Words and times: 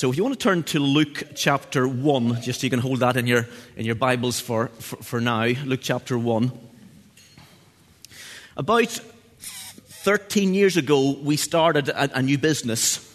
So 0.00 0.10
if 0.10 0.16
you 0.16 0.22
want 0.24 0.32
to 0.32 0.42
turn 0.42 0.62
to 0.62 0.78
Luke 0.78 1.24
chapter 1.34 1.86
1, 1.86 2.40
just 2.40 2.62
so 2.62 2.64
you 2.64 2.70
can 2.70 2.78
hold 2.78 3.00
that 3.00 3.18
in 3.18 3.26
your, 3.26 3.46
in 3.76 3.84
your 3.84 3.96
Bibles 3.96 4.40
for, 4.40 4.68
for, 4.68 4.96
for 4.96 5.20
now, 5.20 5.44
Luke 5.44 5.80
chapter 5.82 6.18
1. 6.18 6.50
About 8.56 8.88
13 8.88 10.54
years 10.54 10.78
ago, 10.78 11.18
we 11.22 11.36
started 11.36 11.90
a, 11.90 12.16
a 12.16 12.22
new 12.22 12.38
business. 12.38 13.06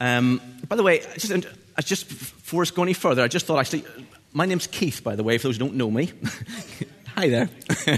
Um, 0.00 0.40
by 0.66 0.74
the 0.74 0.82
way, 0.82 1.02
just, 1.18 1.46
just 1.84 2.08
before 2.08 2.62
us 2.62 2.72
go 2.72 2.82
any 2.82 2.94
further, 2.94 3.22
I 3.22 3.28
just 3.28 3.46
thought 3.46 3.60
actually, 3.60 3.84
my 4.32 4.44
name's 4.44 4.66
Keith, 4.66 5.04
by 5.04 5.14
the 5.14 5.22
way, 5.22 5.38
for 5.38 5.46
those 5.46 5.56
who 5.58 5.66
don't 5.66 5.76
know 5.76 5.88
me. 5.88 6.10
Hi 7.14 7.28
there. 7.28 7.50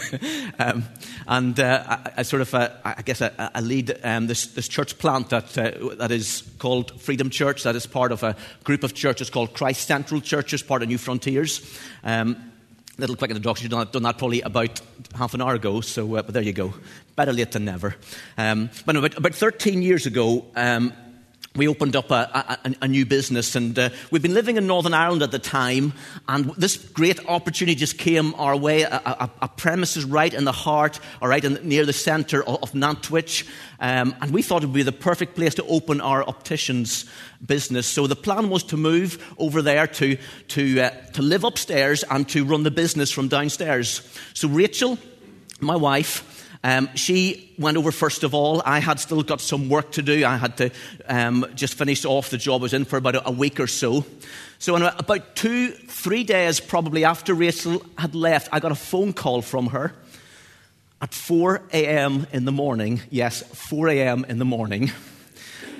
um, 0.59 0.85
and 1.29 1.61
uh, 1.61 1.85
I, 1.89 2.13
I, 2.17 2.23
sort 2.23 2.43
of, 2.43 2.53
uh, 2.53 2.71
I 2.85 3.03
guess, 3.03 3.23
I, 3.23 3.31
I 3.39 3.61
lead 3.61 3.97
um, 4.03 4.27
this, 4.27 4.49
this, 4.49 4.67
church 4.67 4.99
plant 4.99 5.31
that, 5.31 5.57
uh, 5.57 5.95
that 5.95 6.11
is 6.11 6.43
called 6.59 7.01
Freedom 7.01 7.31
Church. 7.31 7.63
That 7.63 7.77
is 7.77 7.87
part 7.87 8.11
of 8.11 8.25
a 8.25 8.35
group 8.65 8.83
of 8.83 8.93
churches 8.93 9.31
called 9.31 9.55
Christ 9.55 9.87
Central 9.87 10.21
Churches, 10.21 10.65
part 10.65 10.83
of 10.83 10.89
New 10.89 10.99
Frontiers. 10.99 11.79
Um, 12.03 12.51
little 12.99 13.15
quick 13.15 13.31
introduction. 13.31 13.71
You've 13.71 13.93
done, 13.93 14.03
that 14.03 14.19
probably 14.19 14.41
about 14.41 14.81
half 15.15 15.33
an 15.33 15.43
hour 15.43 15.55
ago, 15.55 15.81
so 15.81 16.17
uh, 16.17 16.23
but 16.23 16.35
there 16.35 16.43
you 16.43 16.53
go. 16.53 16.75
Better 17.15 17.33
late 17.33 17.53
than 17.53 17.67
never. 17.67 17.95
Um, 18.37 18.69
but 18.85 18.97
about, 18.97 19.17
about 19.17 19.35
13 19.37 19.81
years 19.81 20.07
ago, 20.07 20.45
um, 20.57 20.93
we 21.57 21.69
opened 21.69 21.95
up 21.95 22.11
a, 22.11 22.59
a, 22.65 22.75
a 22.83 22.89
new 22.89 23.07
business, 23.07 23.55
and 23.55 23.79
uh, 23.79 23.91
we'd 24.11 24.23
been 24.23 24.35
living 24.35 24.57
in 24.57 24.67
Northern 24.67 24.93
Ireland 24.93 25.23
at 25.23 25.31
the 25.31 25.39
time, 25.39 25.93
and 26.27 26.51
this 26.57 26.77
great 26.77 27.25
opportunity 27.29 27.77
just 27.77 27.97
came 27.97 28.35
our 28.35 28.57
way. 28.57 28.83
A, 28.83 29.31
a 29.41 29.49
premises 29.49 30.05
right 30.05 30.35
in 30.35 30.45
the 30.45 30.53
heart, 30.53 30.99
or 31.21 31.29
right 31.29 31.45
in, 31.45 31.61
near 31.63 31.87
the 31.87 31.93
centre 31.93 32.43
of, 32.43 32.61
of 32.63 32.73
Nantwich, 32.73 33.47
um, 33.79 34.17
and 34.21 34.33
we 34.33 34.43
thought 34.43 34.65
it 34.65 34.67
would 34.67 34.75
be 34.75 34.83
the 34.83 34.91
perfect 34.91 35.37
place 35.37 35.55
to 35.55 35.65
open 35.67 36.01
our 36.01 36.29
opticians 36.29 37.09
business. 37.45 37.87
So 37.87 38.09
the 38.09 38.17
plan 38.17 38.51
was 38.51 38.65
to 38.65 38.77
move 38.77 39.35
over 39.39 39.63
there 39.63 39.87
to 39.87 40.17
to 40.49 40.81
uh, 40.81 40.91
to 41.13 41.23
live 41.23 41.45
upstairs 41.45 42.03
and 42.11 42.29
to 42.31 42.45
run 42.45 42.65
the 42.65 42.71
business 42.73 43.13
from 43.13 43.29
downstairs. 43.29 44.03
So 44.33 44.49
Rachel, 44.49 44.99
my 45.61 45.77
wife 45.77 46.34
um, 46.65 46.89
she 46.95 47.53
went 47.59 47.77
over 47.77 47.93
first 47.93 48.25
of 48.25 48.33
all. 48.33 48.63
I 48.65 48.79
had 48.79 48.99
still 48.99 49.23
got 49.23 49.43
some 49.43 49.69
work 49.69 49.93
to 49.93 50.03
do. 50.03 50.25
I 50.25 50.39
had 50.39 50.57
to 50.57 50.71
um, 51.07 51.45
just 51.55 51.75
finish 51.75 52.07
off 52.07 52.31
the 52.31 52.39
job 52.39 52.63
I 52.63 52.65
was 52.65 52.73
in 52.73 52.87
for 52.87 52.97
about 52.97 53.29
a, 53.29 53.31
week 53.31 53.61
or 53.61 53.67
so. 53.67 54.07
So, 54.59 54.75
in 54.75 54.83
about 54.83 55.37
two, 55.37 55.73
three 55.73 56.25
days 56.25 56.61
probably 56.61 57.05
after 57.05 57.35
Rachel 57.35 57.83
had 57.99 58.15
left, 58.15 58.49
I 58.51 58.61
got 58.61 58.73
a 58.73 58.77
phone 58.77 59.13
call 59.13 59.43
from 59.43 59.67
her 59.69 59.95
at 61.03 61.13
4 61.13 61.61
a.m. 61.71 62.27
in 62.33 62.47
the 62.47 62.53
morning. 62.53 63.03
Yes, 63.11 63.43
4 63.43 63.89
a.m. 63.91 64.25
in 64.27 64.39
the 64.39 64.47
morning. 64.47 64.91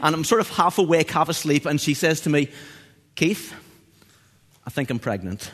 And 0.03 0.15
I'm 0.15 0.25
sort 0.25 0.43
of 0.43 0.51
half 0.51 0.77
awake, 0.77 1.11
half 1.13 1.31
asleep, 1.31 1.65
and 1.65 1.81
she 1.81 1.95
says 1.95 2.21
to 2.23 2.31
me, 2.31 2.51
Keith, 3.15 3.55
I 4.67 4.71
think 4.71 4.91
I'm 4.91 4.99
pregnant. 4.99 5.51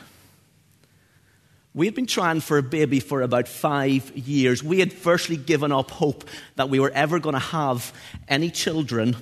We 1.73 1.85
had 1.85 1.95
been 1.95 2.05
trying 2.05 2.41
for 2.41 2.57
a 2.57 2.63
baby 2.63 2.99
for 2.99 3.21
about 3.21 3.47
five 3.47 4.11
years. 4.17 4.61
We 4.61 4.79
had 4.79 4.91
firstly 4.91 5.37
given 5.37 5.71
up 5.71 5.89
hope 5.89 6.25
that 6.57 6.69
we 6.69 6.79
were 6.79 6.91
ever 6.91 7.19
going 7.19 7.33
to 7.33 7.39
have 7.39 7.93
any 8.27 8.49
children. 8.49 9.15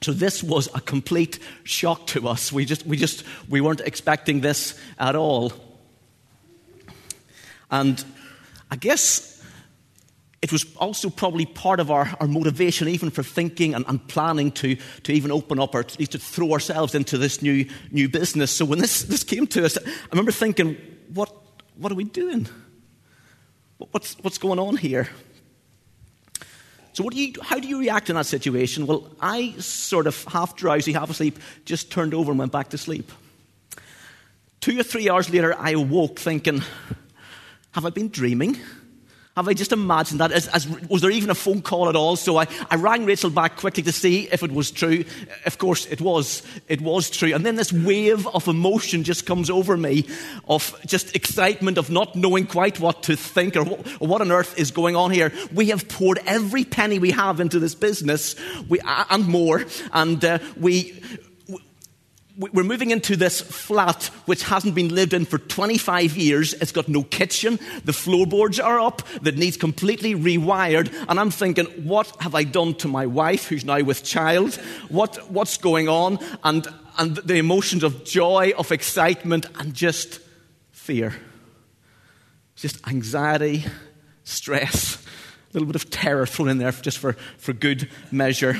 So 0.00 0.12
this 0.12 0.42
was 0.42 0.68
a 0.74 0.80
complete 0.80 1.38
shock 1.64 2.06
to 2.08 2.28
us. 2.28 2.50
We 2.50 2.64
just, 2.64 2.86
we 2.86 2.96
just, 2.96 3.24
we 3.48 3.60
weren't 3.60 3.82
expecting 3.82 4.40
this 4.40 4.78
at 4.98 5.16
all. 5.16 5.52
And 7.70 8.02
I 8.70 8.76
guess 8.76 9.44
it 10.40 10.50
was 10.50 10.64
also 10.76 11.10
probably 11.10 11.44
part 11.44 11.78
of 11.78 11.90
our, 11.90 12.16
our 12.20 12.26
motivation, 12.26 12.88
even 12.88 13.10
for 13.10 13.22
thinking 13.22 13.74
and, 13.74 13.84
and, 13.86 14.06
planning 14.08 14.50
to, 14.52 14.76
to 15.04 15.12
even 15.12 15.30
open 15.30 15.60
up 15.60 15.74
or 15.74 15.80
at 15.80 15.98
least 15.98 16.12
to 16.12 16.18
throw 16.18 16.52
ourselves 16.52 16.94
into 16.94 17.16
this 17.18 17.42
new, 17.42 17.66
new 17.90 18.08
business. 18.08 18.50
So 18.50 18.64
when 18.64 18.78
this, 18.78 19.02
this 19.04 19.22
came 19.24 19.46
to 19.48 19.64
us, 19.64 19.76
I 19.76 20.08
remember 20.10 20.32
thinking, 20.32 20.76
what, 21.14 21.32
what 21.82 21.92
are 21.92 21.96
we 21.96 22.04
doing? 22.04 22.48
What's, 23.90 24.14
what's 24.20 24.38
going 24.38 24.58
on 24.58 24.76
here? 24.76 25.08
So, 26.92 27.02
what 27.02 27.14
do 27.14 27.20
you, 27.20 27.32
how 27.42 27.58
do 27.58 27.66
you 27.66 27.80
react 27.80 28.10
in 28.10 28.16
that 28.16 28.26
situation? 28.26 28.86
Well, 28.86 29.10
I 29.20 29.54
sort 29.58 30.06
of 30.06 30.24
half 30.24 30.56
drowsy, 30.56 30.92
half 30.92 31.10
asleep, 31.10 31.38
just 31.64 31.90
turned 31.90 32.14
over 32.14 32.30
and 32.30 32.38
went 32.38 32.52
back 32.52 32.68
to 32.70 32.78
sleep. 32.78 33.10
Two 34.60 34.78
or 34.78 34.82
three 34.82 35.10
hours 35.10 35.30
later, 35.30 35.56
I 35.58 35.70
awoke 35.70 36.18
thinking, 36.18 36.62
Have 37.72 37.86
I 37.86 37.90
been 37.90 38.08
dreaming? 38.08 38.58
Have 39.36 39.48
I 39.48 39.54
just 39.54 39.72
imagined 39.72 40.20
that? 40.20 40.30
As, 40.30 40.46
as, 40.48 40.68
was 40.90 41.00
there 41.00 41.10
even 41.10 41.30
a 41.30 41.34
phone 41.34 41.62
call 41.62 41.88
at 41.88 41.96
all? 41.96 42.16
So 42.16 42.36
I, 42.36 42.46
I 42.70 42.76
rang 42.76 43.06
Rachel 43.06 43.30
back 43.30 43.56
quickly 43.56 43.82
to 43.84 43.92
see 43.92 44.28
if 44.30 44.42
it 44.42 44.52
was 44.52 44.70
true. 44.70 45.04
Of 45.46 45.56
course, 45.56 45.86
it 45.86 46.02
was. 46.02 46.42
It 46.68 46.82
was 46.82 47.08
true. 47.08 47.34
And 47.34 47.46
then 47.46 47.56
this 47.56 47.72
wave 47.72 48.26
of 48.26 48.46
emotion 48.46 49.04
just 49.04 49.24
comes 49.24 49.48
over 49.48 49.74
me 49.74 50.06
of 50.48 50.78
just 50.84 51.16
excitement 51.16 51.78
of 51.78 51.88
not 51.88 52.14
knowing 52.14 52.46
quite 52.46 52.78
what 52.78 53.04
to 53.04 53.16
think 53.16 53.56
or 53.56 53.64
what, 53.64 54.02
or 54.02 54.08
what 54.08 54.20
on 54.20 54.30
earth 54.30 54.58
is 54.58 54.70
going 54.70 54.96
on 54.96 55.10
here. 55.10 55.32
We 55.50 55.70
have 55.70 55.88
poured 55.88 56.18
every 56.26 56.64
penny 56.64 56.98
we 56.98 57.12
have 57.12 57.40
into 57.40 57.58
this 57.58 57.74
business 57.74 58.36
we, 58.68 58.80
and 58.84 59.26
more. 59.26 59.64
And 59.94 60.22
uh, 60.22 60.40
we, 60.58 61.00
we're 62.36 62.64
moving 62.64 62.90
into 62.90 63.16
this 63.16 63.40
flat 63.40 64.04
which 64.26 64.42
hasn't 64.44 64.74
been 64.74 64.94
lived 64.94 65.12
in 65.12 65.24
for 65.24 65.38
25 65.38 66.16
years. 66.16 66.54
It's 66.54 66.72
got 66.72 66.88
no 66.88 67.02
kitchen. 67.02 67.58
The 67.84 67.92
floorboards 67.92 68.58
are 68.58 68.80
up. 68.80 69.02
That 69.22 69.36
needs 69.36 69.56
completely 69.56 70.14
rewired. 70.14 70.92
And 71.08 71.20
I'm 71.20 71.30
thinking, 71.30 71.66
what 71.84 72.14
have 72.20 72.34
I 72.34 72.44
done 72.44 72.74
to 72.76 72.88
my 72.88 73.06
wife 73.06 73.48
who's 73.48 73.64
now 73.64 73.82
with 73.82 74.04
child? 74.04 74.54
What, 74.88 75.30
what's 75.30 75.58
going 75.58 75.88
on? 75.88 76.18
And, 76.42 76.66
and 76.98 77.16
the 77.16 77.36
emotions 77.36 77.82
of 77.82 78.04
joy, 78.04 78.52
of 78.56 78.72
excitement, 78.72 79.46
and 79.58 79.74
just 79.74 80.20
fear. 80.70 81.14
Just 82.56 82.86
anxiety, 82.88 83.64
stress, 84.24 84.96
a 85.50 85.52
little 85.52 85.66
bit 85.66 85.76
of 85.76 85.90
terror 85.90 86.26
thrown 86.26 86.48
in 86.48 86.58
there 86.58 86.72
just 86.72 86.98
for, 86.98 87.12
for 87.36 87.52
good 87.52 87.90
measure. 88.10 88.56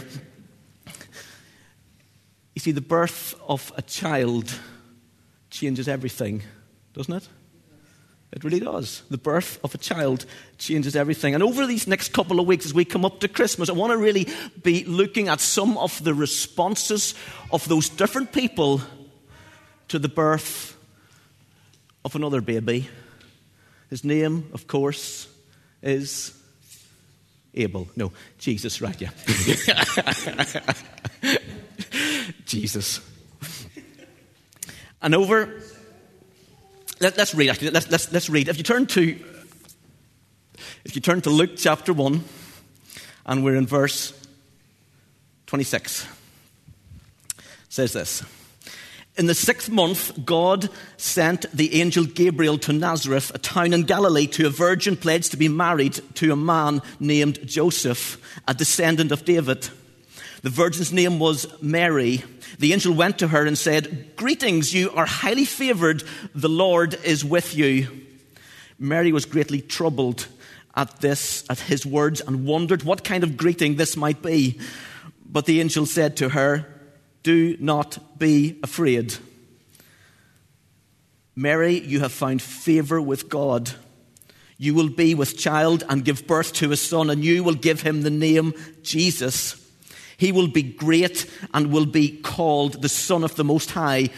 You 2.55 2.61
see, 2.61 2.73
the 2.73 2.81
birth 2.81 3.35
of 3.49 3.73
a 3.77 3.83
child 3.83 4.53
changes 5.51 5.89
everything, 5.89 6.43
doesn't 6.95 7.15
it? 7.15 7.29
It 8.33 8.45
really 8.45 8.61
does. 8.61 9.03
The 9.11 9.19
birth 9.19 9.59
of 9.63 9.75
a 9.75 9.79
child 9.79 10.25
changes 10.57 10.97
everything. 10.97 11.35
And 11.35 11.43
over 11.43 11.67
these 11.67 11.87
next 11.87 12.15
couple 12.15 12.41
of 12.41 12.47
weeks, 12.47 12.65
as 12.65 12.73
we 12.73 12.87
come 12.87 13.05
up 13.05 13.21
to 13.21 13.29
Christmas, 13.29 13.69
I 13.69 13.73
want 13.73 13.91
to 13.93 13.99
really 13.99 14.27
be 14.63 14.85
looking 14.85 15.29
at 15.29 15.41
some 15.41 15.77
of 15.77 16.03
the 16.03 16.15
responses 16.15 17.15
of 17.51 17.69
those 17.69 17.91
different 17.91 18.33
people 18.33 18.81
to 19.89 19.99
the 19.99 20.09
birth 20.09 20.77
of 22.07 22.17
another 22.17 22.41
baby. 22.41 22.89
His 23.91 24.03
name, 24.03 24.49
of 24.55 24.67
course, 24.67 25.29
is 25.83 26.33
Abel. 27.53 27.89
No, 27.97 28.13
Jesus, 28.39 28.81
right, 28.81 28.99
yeah. 28.99 29.11
Jesus. 32.47 33.01
And 35.01 35.15
over, 35.15 35.61
let, 37.01 37.19
us 37.19 37.35
read 37.35 37.51
actually, 37.51 37.71
let's, 37.71 37.91
let's, 37.91 38.13
let's 38.13 38.31
read. 38.31 38.49
If 38.49 38.57
you 38.59 38.65
turn 38.65 38.87
to, 38.87 39.19
if 40.85 40.95
you 40.95 41.01
turn 41.01 41.21
to 41.23 41.31
Luke 41.31 41.53
chapter 41.57 41.93
1, 41.93 42.23
and 43.27 43.45
we're 43.45 43.57
in 43.57 43.67
verse 43.67 44.13
26, 45.47 46.07
says 47.69 47.93
this. 47.93 48.23
In 49.17 49.27
the 49.27 49.35
sixth 49.35 49.69
month, 49.69 50.25
God 50.25 50.71
sent 50.97 51.45
the 51.53 51.81
angel 51.81 52.05
Gabriel 52.05 52.57
to 52.59 52.73
Nazareth, 52.73 53.31
a 53.35 53.39
town 53.39 53.75
in 53.75 53.83
Galilee, 53.83 54.27
to 54.29 54.47
a 54.47 54.51
virgin 54.51 54.97
pledged 54.97 55.33
to 55.33 55.37
be 55.37 55.49
married 55.49 56.01
to 56.15 56.33
a 56.33 56.37
man 56.37 56.81
named 56.99 57.47
Joseph, 57.47 58.19
a 58.49 58.55
descendant 58.55 59.13
of 59.13 59.27
David. 59.27 59.69
The 60.43 60.51
virgin's 60.51 60.93
name 60.93 61.21
was 61.21 61.47
Mary. 61.63 62.25
The 62.59 62.73
angel 62.73 62.95
went 62.95 63.21
to 63.21 63.29
her 63.29 63.47
and 63.47 63.57
said, 63.57 64.17
Greetings, 64.17 64.75
you 64.75 64.91
are 64.91 65.07
highly 65.07 65.45
favored. 65.45 66.03
The 66.35 66.49
Lord 66.49 66.95
is 67.05 67.25
with 67.25 67.55
you. 67.55 67.89
Mary 68.77 69.13
was 69.13 69.25
greatly 69.25 69.61
troubled 69.61 70.27
at 70.75 71.01
this, 71.01 71.45
at 71.49 71.61
his 71.61 71.87
words, 71.87 72.21
and 72.21 72.45
wondered 72.45 72.83
what 72.83 73.05
kind 73.05 73.23
of 73.23 73.37
greeting 73.37 73.77
this 73.77 73.97
might 73.97 74.21
be. 74.21 74.59
But 75.25 75.47
the 75.47 75.61
angel 75.61 75.87
said 75.87 76.17
to 76.17 76.31
her, 76.31 76.67
Do 77.23 77.57
not 77.61 78.19
be 78.19 78.59
afraid. 78.65 79.15
Mary, 81.37 81.79
you 81.79 82.01
have 82.01 82.13
found 82.13 82.43
favor 82.43 83.01
with 83.01 83.29
God. 83.29 83.71
You 84.59 84.75
will 84.75 84.91
be 84.91 85.15
with 85.15 85.39
child 85.39 85.85
and 85.89 86.05
give 86.05 86.27
birth 86.27 86.53
to 86.55 86.73
a 86.73 86.77
son, 86.77 87.11
and 87.11 87.25
you 87.25 87.45
will 87.45 87.55
give 87.55 87.83
him 87.83 88.03
the 88.03 88.11
name 88.11 88.55
Jesus. 88.83 89.62
He 90.23 90.31
will 90.31 90.47
be 90.47 90.63
great 90.63 91.29
and 91.53 91.73
will 91.73 91.85
be 91.85 92.17
called 92.17 92.81
the 92.81 92.89
Son 92.89 93.25
of 93.25 93.35
the 93.35 93.43
Most 93.43 93.73
High. 93.73 94.11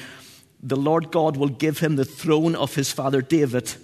The 0.62 0.76
Lord 0.76 1.10
God 1.10 1.38
will 1.38 1.48
give 1.48 1.78
him 1.78 1.96
the 1.96 2.04
throne 2.04 2.54
of 2.54 2.74
his 2.74 2.92
father 2.92 3.22
David, 3.22 3.74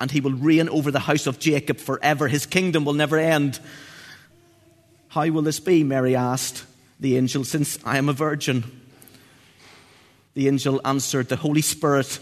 and 0.00 0.08
he 0.08 0.20
will 0.20 0.34
reign 0.34 0.68
over 0.68 0.92
the 0.92 1.00
house 1.00 1.26
of 1.26 1.40
Jacob 1.40 1.78
forever. 1.78 2.28
His 2.28 2.46
kingdom 2.46 2.84
will 2.84 2.92
never 2.92 3.18
end. 3.18 3.58
How 5.08 5.28
will 5.30 5.42
this 5.42 5.58
be? 5.58 5.82
Mary 5.82 6.14
asked 6.14 6.64
the 7.00 7.16
angel, 7.16 7.42
since 7.42 7.76
I 7.84 7.98
am 7.98 8.08
a 8.08 8.12
virgin. 8.12 8.62
The 10.34 10.46
angel 10.46 10.80
answered, 10.84 11.28
The 11.28 11.34
Holy 11.34 11.62
Spirit, 11.62 12.20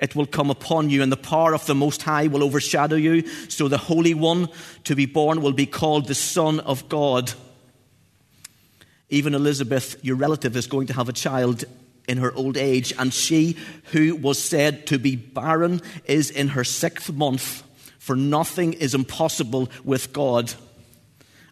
it 0.00 0.14
will 0.14 0.26
come 0.26 0.50
upon 0.50 0.90
you, 0.90 1.02
and 1.02 1.10
the 1.10 1.16
power 1.16 1.54
of 1.54 1.64
the 1.64 1.74
Most 1.74 2.02
High 2.02 2.26
will 2.26 2.42
overshadow 2.42 2.96
you. 2.96 3.26
So 3.48 3.68
the 3.68 3.78
Holy 3.78 4.12
One 4.12 4.50
to 4.84 4.94
be 4.94 5.06
born 5.06 5.40
will 5.40 5.54
be 5.54 5.64
called 5.64 6.08
the 6.08 6.14
Son 6.14 6.60
of 6.60 6.90
God. 6.90 7.32
Even 9.12 9.34
Elizabeth, 9.34 10.02
your 10.02 10.16
relative, 10.16 10.56
is 10.56 10.66
going 10.66 10.86
to 10.86 10.94
have 10.94 11.10
a 11.10 11.12
child 11.12 11.64
in 12.08 12.16
her 12.16 12.32
old 12.32 12.56
age, 12.56 12.94
and 12.98 13.12
she 13.12 13.58
who 13.92 14.16
was 14.16 14.42
said 14.42 14.86
to 14.86 14.98
be 14.98 15.16
barren 15.16 15.82
is 16.06 16.30
in 16.30 16.48
her 16.48 16.64
sixth 16.64 17.12
month, 17.12 17.62
for 17.98 18.16
nothing 18.16 18.72
is 18.72 18.94
impossible 18.94 19.68
with 19.84 20.14
God. 20.14 20.54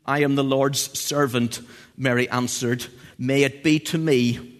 I 0.06 0.22
am 0.22 0.36
the 0.36 0.42
Lord's 0.42 0.98
servant, 0.98 1.60
Mary 1.98 2.30
answered. 2.30 2.86
May 3.18 3.42
it 3.42 3.62
be 3.62 3.78
to 3.80 3.98
me 3.98 4.56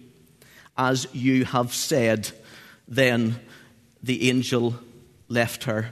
as 0.77 1.07
you 1.11 1.43
have 1.45 1.73
said. 1.73 2.29
Then 2.87 3.39
the 4.03 4.29
angel 4.29 4.75
left 5.27 5.63
her. 5.63 5.89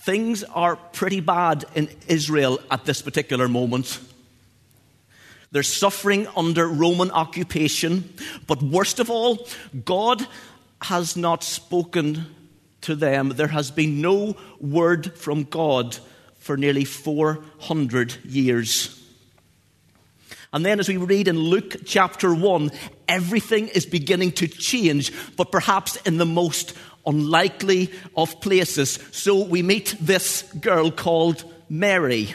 Things 0.00 0.42
are 0.42 0.76
pretty 0.76 1.20
bad 1.20 1.66
in 1.74 1.90
Israel 2.08 2.60
at 2.70 2.86
this 2.86 3.02
particular 3.02 3.46
moment. 3.46 4.00
They're 5.56 5.62
suffering 5.62 6.26
under 6.36 6.68
Roman 6.68 7.10
occupation, 7.10 8.12
but 8.46 8.62
worst 8.62 9.00
of 9.00 9.08
all, 9.08 9.48
God 9.86 10.26
has 10.82 11.16
not 11.16 11.42
spoken 11.42 12.26
to 12.82 12.94
them. 12.94 13.30
There 13.30 13.46
has 13.46 13.70
been 13.70 14.02
no 14.02 14.36
word 14.60 15.16
from 15.16 15.44
God 15.44 15.96
for 16.40 16.58
nearly 16.58 16.84
400 16.84 18.18
years. 18.26 19.02
And 20.52 20.62
then, 20.62 20.78
as 20.78 20.90
we 20.90 20.98
read 20.98 21.26
in 21.26 21.38
Luke 21.38 21.76
chapter 21.86 22.34
1, 22.34 22.70
everything 23.08 23.68
is 23.68 23.86
beginning 23.86 24.32
to 24.32 24.48
change, 24.48 25.10
but 25.38 25.50
perhaps 25.50 25.96
in 26.04 26.18
the 26.18 26.26
most 26.26 26.74
unlikely 27.06 27.90
of 28.14 28.42
places. 28.42 28.98
So 29.10 29.42
we 29.42 29.62
meet 29.62 29.96
this 30.02 30.42
girl 30.60 30.90
called 30.90 31.50
Mary. 31.70 32.34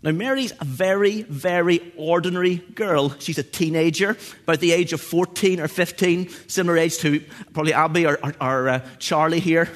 Now, 0.00 0.12
Mary's 0.12 0.52
a 0.60 0.64
very, 0.64 1.22
very 1.22 1.92
ordinary 1.96 2.56
girl. 2.56 3.16
She's 3.18 3.38
a 3.38 3.42
teenager, 3.42 4.16
about 4.44 4.60
the 4.60 4.70
age 4.70 4.92
of 4.92 5.00
14 5.00 5.58
or 5.58 5.66
15, 5.66 6.28
similar 6.46 6.78
age 6.78 6.98
to 6.98 7.20
probably 7.52 7.72
Abby 7.72 8.06
or, 8.06 8.16
or, 8.22 8.34
or 8.40 8.68
uh, 8.68 8.86
Charlie 9.00 9.40
here. 9.40 9.68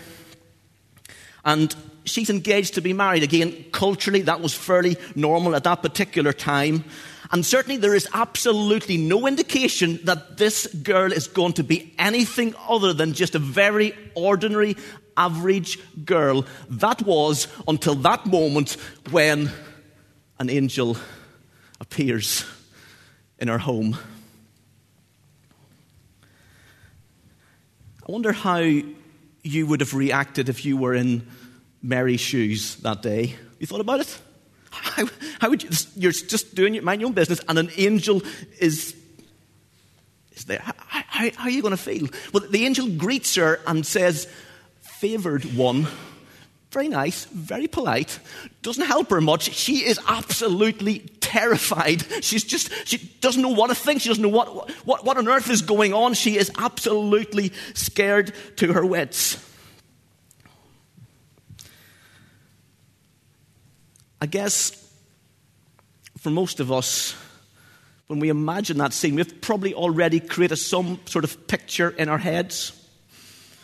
And 1.45 1.75
she's 2.05 2.31
engaged 2.31 2.75
to 2.75 2.81
be 2.81 2.93
married. 2.93 3.25
Again, 3.25 3.65
culturally, 3.73 4.23
that 4.23 4.41
was 4.41 4.55
fairly 4.55 4.97
normal 5.17 5.57
at 5.57 5.65
that 5.65 5.83
particular 5.83 6.33
time. 6.33 6.85
And 7.33 7.45
certainly, 7.45 7.79
there 7.79 7.95
is 7.95 8.09
absolutely 8.15 8.99
no 8.99 9.27
indication 9.27 9.99
that 10.05 10.37
this 10.37 10.69
girl 10.69 11.13
is 11.13 11.27
going 11.27 11.55
to 11.55 11.65
be 11.65 11.95
anything 11.99 12.55
other 12.69 12.93
than 12.93 13.13
just 13.13 13.35
a 13.35 13.41
very 13.41 13.93
ordinary, 14.15 14.77
average 15.17 15.81
girl. 16.05 16.45
That 16.69 17.03
was 17.03 17.49
until 17.67 17.97
that 17.97 18.27
moment 18.27 18.77
when 19.11 19.51
an 20.39 20.51
angel 20.51 20.97
appears 21.81 22.45
in 23.39 23.49
her 23.49 23.59
home. 23.59 23.97
I 28.07 28.11
wonder 28.11 28.33
how 28.33 28.59
you 29.43 29.67
would 29.67 29.81
have 29.81 29.95
reacted 29.95 30.49
if 30.49 30.65
you 30.65 30.77
were 30.77 30.95
in 30.95 31.27
Mary's 31.83 32.21
shoes 32.21 32.77
that 32.77 33.03
day. 33.03 33.37
You 33.59 33.67
thought 33.67 33.81
about 33.81 34.01
it? 34.01 34.19
How, 34.71 35.07
how 35.41 35.51
would 35.51 35.63
you, 35.63 35.71
you're 35.97 36.13
just 36.13 36.55
doing 36.55 36.75
your, 36.75 36.83
mind 36.83 37.01
your 37.01 37.09
own 37.09 37.15
business 37.15 37.41
and 37.49 37.59
an 37.59 37.71
angel 37.77 38.23
is, 38.59 38.97
is 40.33 40.45
there. 40.47 40.61
How, 40.61 40.73
how, 40.77 41.31
how 41.37 41.45
are 41.45 41.51
you 41.51 41.63
going 41.63 41.77
to 41.77 41.77
feel? 41.77 42.09
Well, 42.33 42.45
the 42.49 42.65
angel 42.65 42.89
greets 42.89 43.35
her 43.37 43.61
and 43.67 43.87
says, 43.87 44.29
Favored 44.81 45.45
one, 45.57 45.89
very 46.73 46.89
nice, 46.89 47.27
very 47.27 47.69
polite, 47.69 48.19
doesn't 48.63 48.87
help 48.87 49.11
her 49.11 49.21
much. 49.21 49.53
She 49.53 49.85
is 49.85 50.01
absolutely 50.09 51.01
terrified. 51.21 52.03
She's 52.25 52.45
just, 52.45 52.71
she 52.87 52.99
doesn't 53.21 53.43
know 53.43 53.51
what 53.51 53.69
to 53.69 53.75
think. 53.75 54.01
She 54.01 54.09
doesn't 54.09 54.23
know 54.23 54.29
what, 54.29 54.71
what, 54.87 55.05
what 55.05 55.19
on 55.19 55.29
earth 55.29 55.51
is 55.51 55.63
going 55.63 55.93
on. 55.93 56.15
She 56.15 56.37
is 56.39 56.51
absolutely 56.57 57.53
scared 57.75 58.33
to 58.57 58.73
her 58.73 58.85
wits. 58.85 59.37
I 64.21 64.27
guess 64.27 64.79
for 66.19 66.31
most 66.31 66.61
of 66.61 66.73
us, 66.73 67.15
when 68.07 68.19
we 68.19 68.29
imagine 68.29 68.79
that 68.79 68.93
scene, 68.93 69.15
we've 69.17 69.41
probably 69.41 69.75
already 69.75 70.21
created 70.21 70.57
some 70.57 71.01
sort 71.07 71.25
of 71.25 71.47
picture 71.49 71.91
in 71.91 72.09
our 72.09 72.19
heads. 72.19 72.82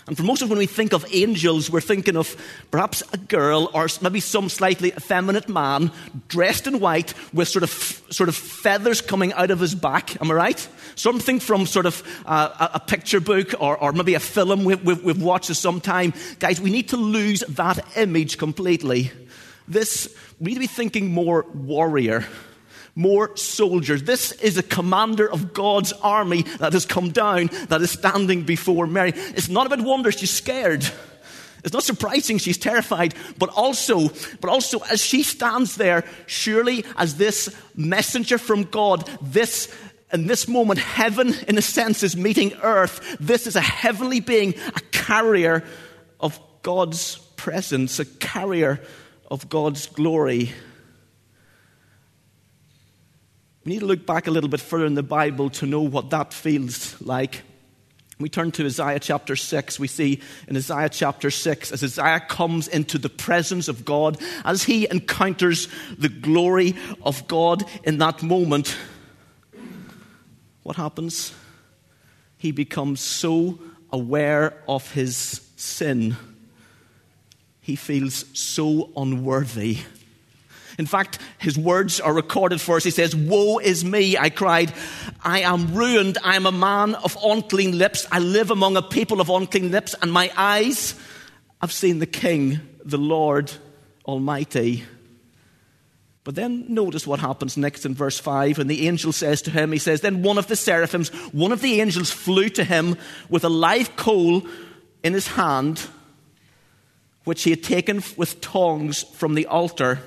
And 0.08 0.16
for 0.16 0.22
most 0.22 0.40
of 0.40 0.46
us, 0.46 0.50
when 0.50 0.58
we 0.58 0.66
think 0.66 0.94
of 0.94 1.04
angels, 1.12 1.70
we're 1.70 1.82
thinking 1.82 2.16
of 2.16 2.34
perhaps 2.70 3.02
a 3.12 3.18
girl 3.18 3.70
or 3.74 3.88
maybe 4.00 4.20
some 4.20 4.48
slightly 4.48 4.88
effeminate 4.88 5.50
man 5.50 5.92
dressed 6.28 6.66
in 6.66 6.80
white 6.80 7.12
with 7.34 7.48
sort 7.48 7.62
of, 7.62 7.70
sort 8.08 8.30
of 8.30 8.34
feathers 8.34 9.02
coming 9.02 9.34
out 9.34 9.50
of 9.50 9.60
his 9.60 9.74
back. 9.74 10.18
Am 10.22 10.30
I 10.30 10.34
right? 10.34 10.68
Something 10.94 11.40
from 11.40 11.66
sort 11.66 11.84
of 11.84 12.02
uh, 12.24 12.68
a 12.72 12.80
picture 12.80 13.20
book 13.20 13.52
or, 13.60 13.76
or 13.76 13.92
maybe 13.92 14.14
a 14.14 14.20
film 14.20 14.64
we've, 14.64 14.82
we've, 14.82 15.04
we've 15.04 15.22
watched 15.22 15.50
at 15.50 15.56
some 15.56 15.78
time. 15.78 16.14
Guys, 16.38 16.58
we 16.58 16.70
need 16.70 16.88
to 16.88 16.96
lose 16.96 17.40
that 17.40 17.78
image 17.98 18.38
completely. 18.38 19.12
This, 19.68 20.16
we 20.40 20.46
need 20.46 20.54
to 20.54 20.60
be 20.60 20.66
thinking 20.66 21.12
more 21.12 21.44
warrior, 21.52 22.24
more 22.98 23.34
soldiers. 23.36 24.02
This 24.02 24.32
is 24.32 24.58
a 24.58 24.62
commander 24.62 25.30
of 25.30 25.54
God's 25.54 25.92
army 25.92 26.42
that 26.58 26.72
has 26.72 26.84
come 26.84 27.10
down, 27.10 27.48
that 27.68 27.80
is 27.80 27.92
standing 27.92 28.42
before 28.42 28.88
Mary. 28.88 29.12
It's 29.14 29.48
not 29.48 29.66
a 29.66 29.72
about 29.72 29.86
wonder, 29.86 30.10
she's 30.10 30.32
scared. 30.32 30.84
It's 31.62 31.72
not 31.72 31.84
surprising 31.84 32.38
she's 32.38 32.58
terrified, 32.58 33.14
but 33.38 33.50
also, 33.50 34.08
but 34.40 34.50
also 34.50 34.80
as 34.90 35.00
she 35.00 35.22
stands 35.22 35.76
there, 35.76 36.04
surely 36.26 36.84
as 36.96 37.16
this 37.16 37.54
messenger 37.76 38.36
from 38.36 38.64
God, 38.64 39.08
this 39.22 39.72
in 40.12 40.26
this 40.26 40.48
moment, 40.48 40.80
heaven, 40.80 41.34
in 41.46 41.56
a 41.58 41.62
sense, 41.62 42.02
is 42.02 42.16
meeting 42.16 42.54
earth. 42.62 43.16
This 43.20 43.46
is 43.46 43.56
a 43.56 43.60
heavenly 43.60 44.20
being, 44.20 44.54
a 44.74 44.80
carrier 44.90 45.62
of 46.18 46.40
God's 46.62 47.18
presence, 47.36 47.98
a 48.00 48.06
carrier 48.06 48.80
of 49.30 49.48
God's 49.48 49.86
glory. 49.86 50.52
We 53.68 53.74
need 53.74 53.80
to 53.80 53.86
look 53.86 54.06
back 54.06 54.26
a 54.26 54.30
little 54.30 54.48
bit 54.48 54.60
further 54.60 54.86
in 54.86 54.94
the 54.94 55.02
Bible 55.02 55.50
to 55.50 55.66
know 55.66 55.82
what 55.82 56.08
that 56.08 56.32
feels 56.32 56.98
like. 57.02 57.42
We 58.18 58.30
turn 58.30 58.50
to 58.52 58.64
Isaiah 58.64 58.98
chapter 58.98 59.36
6. 59.36 59.78
We 59.78 59.88
see 59.88 60.22
in 60.46 60.56
Isaiah 60.56 60.88
chapter 60.88 61.30
6, 61.30 61.72
as 61.72 61.84
Isaiah 61.84 62.20
comes 62.20 62.66
into 62.66 62.96
the 62.96 63.10
presence 63.10 63.68
of 63.68 63.84
God, 63.84 64.16
as 64.42 64.64
he 64.64 64.88
encounters 64.90 65.68
the 65.98 66.08
glory 66.08 66.76
of 67.02 67.28
God 67.28 67.62
in 67.84 67.98
that 67.98 68.22
moment, 68.22 68.74
what 70.62 70.76
happens? 70.76 71.34
He 72.38 72.52
becomes 72.52 73.02
so 73.02 73.58
aware 73.92 74.62
of 74.66 74.92
his 74.92 75.42
sin 75.56 76.16
he 77.60 77.76
feels 77.76 78.24
so 78.32 78.88
unworthy. 78.96 79.80
In 80.78 80.86
fact, 80.86 81.18
his 81.38 81.58
words 81.58 82.00
are 82.00 82.12
recorded 82.12 82.60
for 82.60 82.76
us. 82.76 82.84
He 82.84 82.90
says, 82.90 83.14
Woe 83.14 83.58
is 83.58 83.84
me, 83.84 84.16
I 84.16 84.30
cried. 84.30 84.72
I 85.22 85.40
am 85.40 85.74
ruined. 85.74 86.18
I 86.22 86.36
am 86.36 86.46
a 86.46 86.52
man 86.52 86.94
of 86.94 87.16
unclean 87.22 87.76
lips. 87.76 88.06
I 88.12 88.20
live 88.20 88.50
among 88.50 88.76
a 88.76 88.82
people 88.82 89.20
of 89.20 89.28
unclean 89.28 89.72
lips, 89.72 89.94
and 90.00 90.12
my 90.12 90.30
eyes 90.36 90.94
have 91.60 91.72
seen 91.72 91.98
the 91.98 92.06
King, 92.06 92.60
the 92.84 92.96
Lord 92.96 93.52
Almighty. 94.06 94.84
But 96.22 96.34
then 96.34 96.66
notice 96.68 97.06
what 97.06 97.20
happens 97.20 97.56
next 97.56 97.84
in 97.84 97.94
verse 97.94 98.20
5. 98.20 98.58
And 98.58 98.70
the 98.70 98.86
angel 98.86 99.12
says 99.12 99.42
to 99.42 99.50
him, 99.50 99.72
He 99.72 99.78
says, 99.78 100.02
Then 100.02 100.22
one 100.22 100.38
of 100.38 100.46
the 100.46 100.56
seraphims, 100.56 101.08
one 101.32 101.52
of 101.52 101.62
the 101.62 101.80
angels 101.80 102.10
flew 102.10 102.50
to 102.50 102.64
him 102.64 102.96
with 103.28 103.44
a 103.44 103.48
live 103.48 103.96
coal 103.96 104.46
in 105.02 105.14
his 105.14 105.26
hand 105.26 105.88
which 107.24 107.42
he 107.42 107.50
had 107.50 107.62
taken 107.62 108.02
with 108.16 108.40
tongs 108.40 109.02
from 109.02 109.34
the 109.34 109.46
altar. 109.46 110.00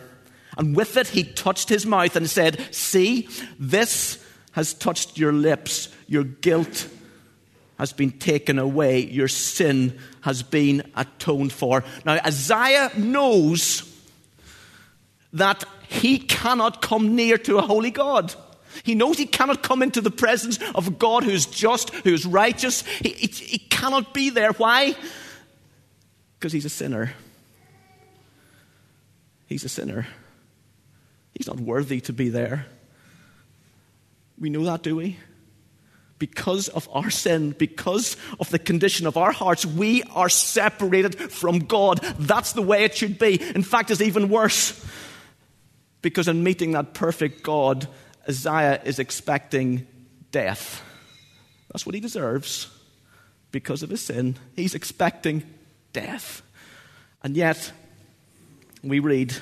And 0.57 0.75
with 0.75 0.97
it 0.97 1.09
he 1.09 1.23
touched 1.23 1.69
his 1.69 1.85
mouth 1.85 2.15
and 2.15 2.29
said, 2.29 2.73
See, 2.73 3.27
this 3.59 4.23
has 4.51 4.73
touched 4.73 5.17
your 5.17 5.31
lips. 5.31 5.89
Your 6.07 6.23
guilt 6.23 6.87
has 7.77 7.93
been 7.93 8.11
taken 8.11 8.59
away. 8.59 8.99
Your 8.99 9.27
sin 9.27 9.97
has 10.21 10.43
been 10.43 10.83
atoned 10.95 11.53
for. 11.53 11.83
Now, 12.05 12.19
Isaiah 12.25 12.91
knows 12.95 13.87
that 15.33 15.63
he 15.87 16.19
cannot 16.19 16.81
come 16.81 17.15
near 17.15 17.37
to 17.39 17.57
a 17.57 17.61
holy 17.61 17.91
God. 17.91 18.35
He 18.83 18.95
knows 18.95 19.17
he 19.17 19.25
cannot 19.25 19.63
come 19.63 19.81
into 19.81 20.01
the 20.01 20.11
presence 20.11 20.59
of 20.75 20.87
a 20.87 20.91
God 20.91 21.23
who 21.23 21.31
is 21.31 21.45
just, 21.45 21.89
who 21.89 22.13
is 22.13 22.25
righteous. 22.25 22.81
He, 22.81 23.09
he, 23.09 23.27
he 23.27 23.57
cannot 23.57 24.13
be 24.13 24.29
there. 24.29 24.51
Why? 24.51 24.95
Because 26.37 26.53
he's 26.53 26.65
a 26.65 26.69
sinner. 26.69 27.13
He's 29.47 29.63
a 29.63 29.69
sinner. 29.69 30.07
He's 31.35 31.47
not 31.47 31.59
worthy 31.59 32.01
to 32.01 32.13
be 32.13 32.29
there. 32.29 32.65
We 34.39 34.49
know 34.49 34.63
that, 34.65 34.83
do 34.83 34.95
we? 34.95 35.17
because 36.21 36.67
of 36.67 36.87
our 36.93 37.09
sin, 37.09 37.49
because 37.57 38.15
of 38.39 38.47
the 38.51 38.59
condition 38.59 39.07
of 39.07 39.17
our 39.17 39.31
hearts, 39.31 39.65
we 39.65 40.03
are 40.13 40.29
separated 40.29 41.19
from 41.31 41.57
God. 41.57 41.97
That's 42.19 42.53
the 42.53 42.61
way 42.61 42.83
it 42.83 42.95
should 42.95 43.17
be. 43.17 43.41
In 43.41 43.63
fact, 43.63 43.89
it's 43.89 44.01
even 44.01 44.29
worse. 44.29 44.85
Because 46.03 46.27
in 46.27 46.43
meeting 46.43 46.73
that 46.73 46.93
perfect 46.93 47.41
God, 47.41 47.87
Isaiah 48.29 48.79
is 48.85 48.99
expecting 48.99 49.87
death. 50.29 50.83
That's 51.71 51.87
what 51.87 51.95
he 51.95 52.01
deserves 52.01 52.69
because 53.51 53.81
of 53.81 53.89
his 53.89 54.01
sin. 54.01 54.35
He's 54.55 54.75
expecting 54.75 55.41
death. 55.91 56.43
And 57.23 57.35
yet, 57.35 57.71
we 58.83 58.99
read 58.99 59.35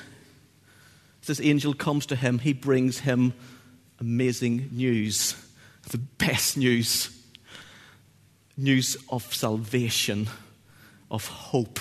this 1.26 1.40
angel 1.40 1.74
comes 1.74 2.06
to 2.06 2.16
him, 2.16 2.38
he 2.38 2.52
brings 2.52 3.00
him 3.00 3.34
amazing 3.98 4.70
news. 4.72 5.34
The 5.90 5.98
best 5.98 6.56
news. 6.56 7.16
News 8.56 8.96
of 9.08 9.34
salvation, 9.34 10.28
of 11.10 11.26
hope, 11.26 11.80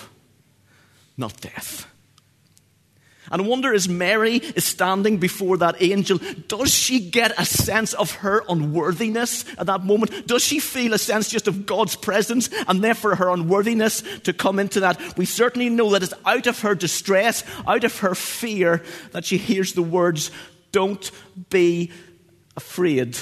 not 1.18 1.40
death. 1.42 1.88
And 3.32 3.42
I 3.42 3.46
wonder 3.46 3.74
as 3.74 3.88
Mary 3.88 4.38
is 4.38 4.66
standing 4.66 5.18
before 5.18 5.58
that 5.58 5.82
angel, 5.82 6.20
does 6.48 6.74
she 6.74 7.00
get 7.10 7.40
a 7.40 7.46
sense 7.46 7.94
of 7.94 8.12
her 8.16 8.44
unworthiness 8.50 9.46
at 9.58 9.68
that 9.68 9.84
moment? 9.84 10.28
Does 10.28 10.44
she 10.44 10.60
feel 10.60 10.94
a 10.94 10.98
sense 10.98 11.30
just 11.30 11.48
of 11.48 11.66
God's 11.66 11.96
presence 11.96 12.50
and 12.68 12.84
therefore 12.84 13.16
her 13.16 13.30
unworthiness 13.30 14.02
to 14.24 14.34
come 14.34 14.60
into 14.60 14.80
that? 14.82 15.18
We 15.18 15.26
certainly 15.26 15.70
know 15.70 15.92
that 15.92 16.04
it's 16.04 16.14
out 16.26 16.48
of 16.48 16.62
her 16.62 16.76
distress, 16.76 17.44
out 17.68 17.84
of 17.84 18.00
her 18.00 18.16
fear, 18.16 18.84
that 19.12 19.26
she 19.26 19.38
hears 19.38 19.74
the 19.74 19.84
words, 19.84 20.32
Don't 20.72 21.12
be 21.50 21.92
afraid. 22.56 23.18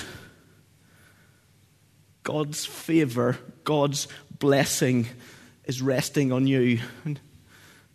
God's 2.24 2.66
favor, 2.66 3.38
God's 3.64 4.08
blessing 4.40 5.08
is 5.66 5.82
resting 5.82 6.32
on 6.32 6.48
you. 6.48 6.80
And 7.06 7.20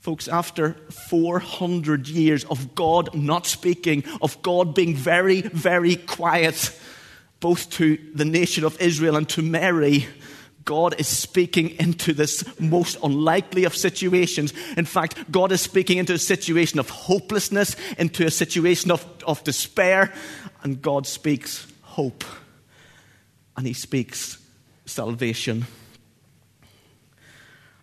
folks, 0.03 0.27
after 0.27 0.73
400 1.09 2.09
years 2.09 2.43
of 2.45 2.75
God 2.75 3.15
not 3.15 3.47
speaking, 3.47 4.03
of 4.21 4.43
God 4.43 4.75
being 4.75 4.97
very, 4.97 5.43
very 5.43 5.95
quiet, 5.95 6.77
both 7.39 7.71
to 7.71 7.97
the 8.13 8.25
nation 8.25 8.65
of 8.65 8.81
Israel 8.81 9.15
and 9.15 9.29
to 9.29 9.43
Mary, 9.43 10.09
God 10.65 10.97
is 10.99 11.07
speaking 11.07 11.71
into 11.79 12.13
this 12.13 12.45
most 12.59 12.97
unlikely 13.05 13.63
of 13.63 13.77
situations. 13.77 14.53
In 14.77 14.87
fact, 14.87 15.31
God 15.31 15.53
is 15.53 15.61
speaking 15.61 15.99
into 15.99 16.15
a 16.15 16.19
situation 16.19 16.81
of 16.81 16.91
hopelessness, 16.91 17.77
into 17.97 18.27
a 18.27 18.31
situation 18.31 18.91
of, 18.91 19.07
of 19.25 19.45
despair, 19.45 20.13
and 20.65 20.83
God 20.83 21.07
speaks 21.07 21.67
hope 21.83 22.25
and 23.57 23.67
he 23.69 23.73
speaks 23.73 24.39
salvation. 24.85 25.65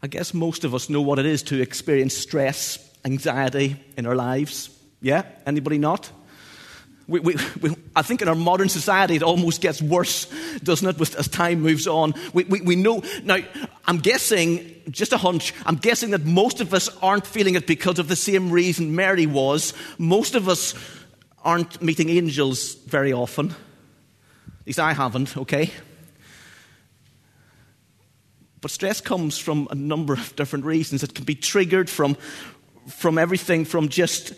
I 0.02 0.08
guess 0.08 0.34
most 0.34 0.64
of 0.64 0.74
us 0.74 0.90
know 0.90 1.02
what 1.02 1.20
it 1.20 1.26
is 1.26 1.44
to 1.44 1.62
experience 1.62 2.16
stress, 2.16 2.80
anxiety 3.04 3.76
in 3.98 4.06
our 4.06 4.16
lives. 4.16 4.70
Yeah? 5.02 5.24
Anybody 5.46 5.78
not? 5.78 6.10
We, 7.08 7.20
we, 7.22 7.36
we, 7.60 7.76
I 7.96 8.04
think 8.04 8.22
in 8.22 8.28
our 8.28 8.36
modern 8.36 8.70
society 8.70 9.16
it 9.16 9.24
almost 9.24 9.62
gets 9.62 9.82
worse, 9.82 10.32
doesn't 10.64 10.88
it, 10.88 11.16
as 11.16 11.28
time 11.28 11.62
moves 11.62 11.88
on. 11.88 12.14
We, 12.34 12.44
we, 12.44 12.76
know. 12.76 13.02
Now, 13.24 13.40
I'm 13.86 13.98
guessing, 13.98 14.76
just 14.92 15.12
a 15.12 15.18
hunch, 15.18 15.54
I'm 15.66 15.78
guessing 15.78 16.12
that 16.12 16.24
most 16.24 16.62
of 16.62 16.74
us 16.74 16.88
aren't 17.02 17.26
feeling 17.26 17.56
it 17.56 17.66
because 17.66 17.98
of 17.98 18.08
the 18.08 18.16
same 18.16 18.52
reason 18.52 18.96
Mary 18.96 19.26
was. 19.26 19.74
Most 19.98 20.36
of 20.36 20.48
us 20.48 20.76
aren't 21.44 21.82
meeting 21.82 22.10
angels 22.10 22.76
very 22.76 23.12
often. 23.12 23.50
At 23.50 24.68
least 24.68 24.80
I 24.80 24.94
haven't, 24.94 25.36
okay? 25.36 25.72
But 28.62 28.72
stress 28.72 29.02
comes 29.02 29.38
from 29.38 29.68
a 29.72 29.76
number 29.76 30.14
of 30.14 30.36
different 30.36 30.66
reasons. 30.66 31.04
It 31.04 31.16
can 31.16 31.26
be 31.26 31.36
triggered 31.36 31.90
from, 31.90 32.16
from 32.88 33.18
everything 33.18 33.66
from 33.66 33.90
just 33.90 34.34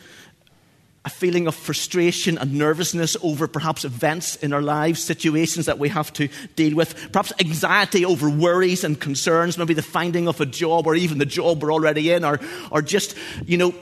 a 1.04 1.10
feeling 1.10 1.48
of 1.48 1.56
frustration 1.56 2.38
and 2.38 2.54
nervousness 2.54 3.18
over 3.24 3.48
perhaps 3.48 3.84
events 3.84 4.36
in 4.36 4.54
our 4.54 4.62
lives, 4.62 5.04
situations 5.04 5.66
that 5.66 5.80
we 5.80 5.90
have 5.90 6.13
to 6.13 6.30
deal 6.56 6.75
with, 6.75 7.12
perhaps 7.12 7.34
anxiety 7.40 8.06
over 8.06 8.30
worries 8.30 8.84
and 8.84 9.00
concerns, 9.00 9.58
maybe 9.58 9.74
the 9.74 9.82
finding 9.82 10.28
of 10.28 10.40
a 10.40 10.46
job 10.46 10.86
or 10.86 10.94
even 10.94 11.18
the 11.18 11.25
job 11.25 11.63
we're 11.63 11.74
already 11.74 12.12
in, 12.12 12.24
or, 12.24 12.40
or 12.70 12.84
just, 12.84 13.18
you 13.48 13.58
know, 13.58 13.74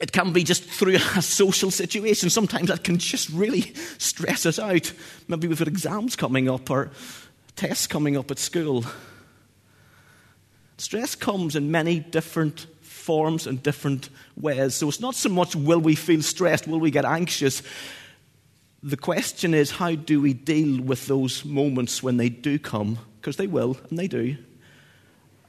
it 0.00 0.12
can 0.12 0.32
be 0.32 0.44
just 0.44 0.64
through 0.64 0.94
a 1.16 1.22
social 1.22 1.70
situation. 1.70 2.30
Sometimes 2.30 2.68
that 2.68 2.84
can 2.84 2.96
just 2.96 3.28
really 3.30 3.74
stress 3.98 4.46
us 4.46 4.58
out. 4.58 4.90
Maybe 5.28 5.48
we've 5.48 5.58
got 5.58 5.68
exams 5.68 6.16
coming 6.16 6.48
up 6.48 6.70
or 6.70 6.90
tests 7.54 7.86
coming 7.86 8.16
up 8.16 8.30
at 8.30 8.38
school. 8.38 8.84
Stress 10.78 11.14
comes 11.14 11.56
in 11.56 11.70
many 11.70 12.00
different 12.00 12.66
forms 12.82 13.46
and 13.46 13.62
different 13.62 14.10
ways. 14.36 14.74
So 14.74 14.88
it's 14.88 15.00
not 15.00 15.14
so 15.14 15.28
much 15.28 15.54
will 15.54 15.78
we 15.78 15.94
feel 15.94 16.22
stressed, 16.22 16.66
will 16.66 16.80
we 16.80 16.90
get 16.90 17.04
anxious. 17.04 17.62
The 18.82 18.96
question 18.96 19.54
is, 19.54 19.70
how 19.70 19.94
do 19.94 20.20
we 20.20 20.32
deal 20.32 20.82
with 20.82 21.06
those 21.06 21.44
moments 21.44 22.02
when 22.02 22.16
they 22.16 22.28
do 22.28 22.58
come? 22.58 22.98
Because 23.20 23.36
they 23.36 23.46
will, 23.46 23.78
and 23.88 23.98
they 23.98 24.08
do. 24.08 24.36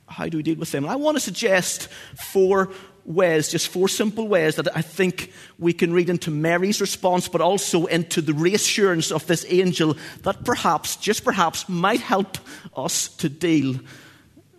How 0.07 0.29
do 0.29 0.37
we 0.37 0.43
deal 0.43 0.55
with 0.55 0.71
them? 0.71 0.85
And 0.85 0.91
I 0.91 0.95
want 0.95 1.17
to 1.17 1.21
suggest 1.21 1.89
four 2.15 2.69
ways, 3.03 3.49
just 3.49 3.67
four 3.67 3.87
simple 3.87 4.27
ways 4.27 4.55
that 4.55 4.75
I 4.75 4.81
think 4.81 5.31
we 5.59 5.73
can 5.73 5.93
read 5.93 6.09
into 6.09 6.31
Mary's 6.31 6.79
response, 6.79 7.27
but 7.27 7.41
also 7.41 7.85
into 7.87 8.21
the 8.21 8.33
reassurance 8.33 9.11
of 9.11 9.27
this 9.27 9.45
angel 9.49 9.97
that 10.23 10.45
perhaps, 10.45 10.95
just 10.95 11.23
perhaps, 11.23 11.67
might 11.67 12.01
help 12.01 12.37
us 12.75 13.09
to 13.17 13.29
deal 13.29 13.79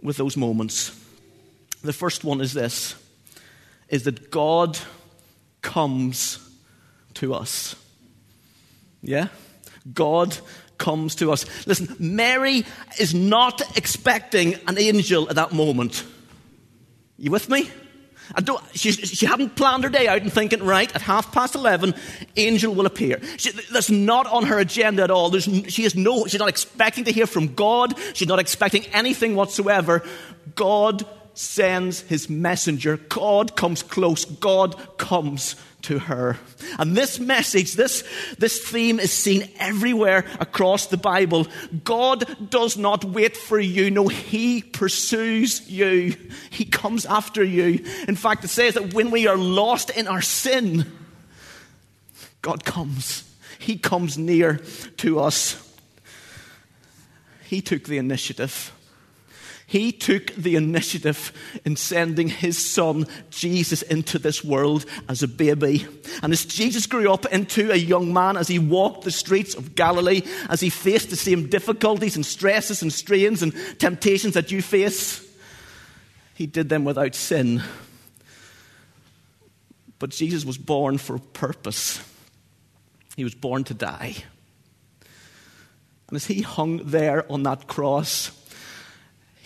with 0.02 0.16
those 0.16 0.36
moments. 0.36 0.94
The 1.82 1.92
first 1.92 2.24
one 2.24 2.40
is 2.40 2.52
this 2.52 2.94
is 3.88 4.02
that 4.04 4.30
God 4.30 4.78
comes 5.62 6.38
to 7.14 7.34
us. 7.34 7.74
Yeah? 9.02 9.28
God 9.92 10.36
comes 10.76 11.14
to 11.16 11.32
us. 11.32 11.46
Listen, 11.66 11.96
Mary 11.98 12.64
is 12.98 13.14
not 13.14 13.76
expecting 13.76 14.54
an 14.66 14.78
angel 14.78 15.28
at 15.28 15.36
that 15.36 15.52
moment. 15.52 16.04
You 17.16 17.30
with 17.30 17.48
me? 17.48 17.70
I 18.34 18.40
don't, 18.40 18.62
she, 18.74 18.92
she 18.92 19.26
hadn't 19.26 19.56
planned 19.56 19.84
her 19.84 19.90
day 19.90 20.06
out 20.06 20.22
and 20.22 20.32
thinking, 20.32 20.62
right, 20.62 20.94
at 20.94 21.02
half 21.02 21.32
past 21.32 21.54
11, 21.54 21.94
angel 22.36 22.74
will 22.74 22.86
appear. 22.86 23.20
She, 23.36 23.52
that's 23.72 23.90
not 23.90 24.26
on 24.26 24.44
her 24.46 24.58
agenda 24.58 25.02
at 25.02 25.10
all. 25.10 25.30
There's, 25.30 25.44
she 25.68 25.84
is 25.84 25.94
no, 25.94 26.26
she's 26.26 26.40
not 26.40 26.48
expecting 26.48 27.04
to 27.04 27.12
hear 27.12 27.26
from 27.26 27.54
God. 27.54 27.94
She's 28.14 28.28
not 28.28 28.38
expecting 28.38 28.84
anything 28.86 29.34
whatsoever. 29.34 30.04
God 30.54 31.06
sends 31.34 32.00
his 32.02 32.28
messenger. 32.28 32.96
God 32.96 33.56
comes 33.56 33.82
close. 33.82 34.24
God 34.24 34.98
comes 34.98 35.54
to 35.82 35.98
her. 35.98 36.36
And 36.78 36.96
this 36.96 37.18
message, 37.20 37.74
this, 37.74 38.04
this 38.38 38.58
theme 38.68 38.98
is 38.98 39.12
seen 39.12 39.48
everywhere 39.58 40.24
across 40.40 40.86
the 40.86 40.96
Bible. 40.96 41.46
God 41.84 42.50
does 42.50 42.76
not 42.76 43.04
wait 43.04 43.36
for 43.36 43.58
you. 43.58 43.90
No, 43.90 44.08
He 44.08 44.62
pursues 44.62 45.68
you. 45.70 46.16
He 46.50 46.64
comes 46.64 47.06
after 47.06 47.44
you. 47.44 47.84
In 48.06 48.16
fact, 48.16 48.44
it 48.44 48.48
says 48.48 48.74
that 48.74 48.94
when 48.94 49.10
we 49.10 49.26
are 49.26 49.36
lost 49.36 49.90
in 49.90 50.08
our 50.08 50.22
sin, 50.22 50.90
God 52.42 52.64
comes. 52.64 53.24
He 53.58 53.76
comes 53.76 54.16
near 54.16 54.60
to 54.98 55.20
us. 55.20 55.64
He 57.44 57.60
took 57.60 57.84
the 57.84 57.98
initiative. 57.98 58.72
He 59.68 59.92
took 59.92 60.34
the 60.34 60.56
initiative 60.56 61.30
in 61.62 61.76
sending 61.76 62.28
his 62.28 62.56
son, 62.56 63.06
Jesus, 63.28 63.82
into 63.82 64.18
this 64.18 64.42
world 64.42 64.86
as 65.10 65.22
a 65.22 65.28
baby. 65.28 65.86
And 66.22 66.32
as 66.32 66.46
Jesus 66.46 66.86
grew 66.86 67.12
up 67.12 67.26
into 67.26 67.70
a 67.70 67.76
young 67.76 68.14
man, 68.14 68.38
as 68.38 68.48
he 68.48 68.58
walked 68.58 69.04
the 69.04 69.10
streets 69.10 69.54
of 69.54 69.74
Galilee, 69.74 70.22
as 70.48 70.62
he 70.62 70.70
faced 70.70 71.10
the 71.10 71.16
same 71.16 71.50
difficulties 71.50 72.16
and 72.16 72.24
stresses 72.24 72.80
and 72.80 72.90
strains 72.90 73.42
and 73.42 73.52
temptations 73.78 74.32
that 74.32 74.50
you 74.50 74.62
face, 74.62 75.22
he 76.34 76.46
did 76.46 76.70
them 76.70 76.84
without 76.84 77.14
sin. 77.14 77.62
But 79.98 80.10
Jesus 80.10 80.46
was 80.46 80.56
born 80.56 80.96
for 80.96 81.16
a 81.16 81.20
purpose. 81.20 82.02
He 83.16 83.24
was 83.24 83.34
born 83.34 83.64
to 83.64 83.74
die. 83.74 84.14
And 86.08 86.16
as 86.16 86.24
he 86.24 86.40
hung 86.40 86.78
there 86.86 87.30
on 87.30 87.42
that 87.42 87.66
cross, 87.66 88.30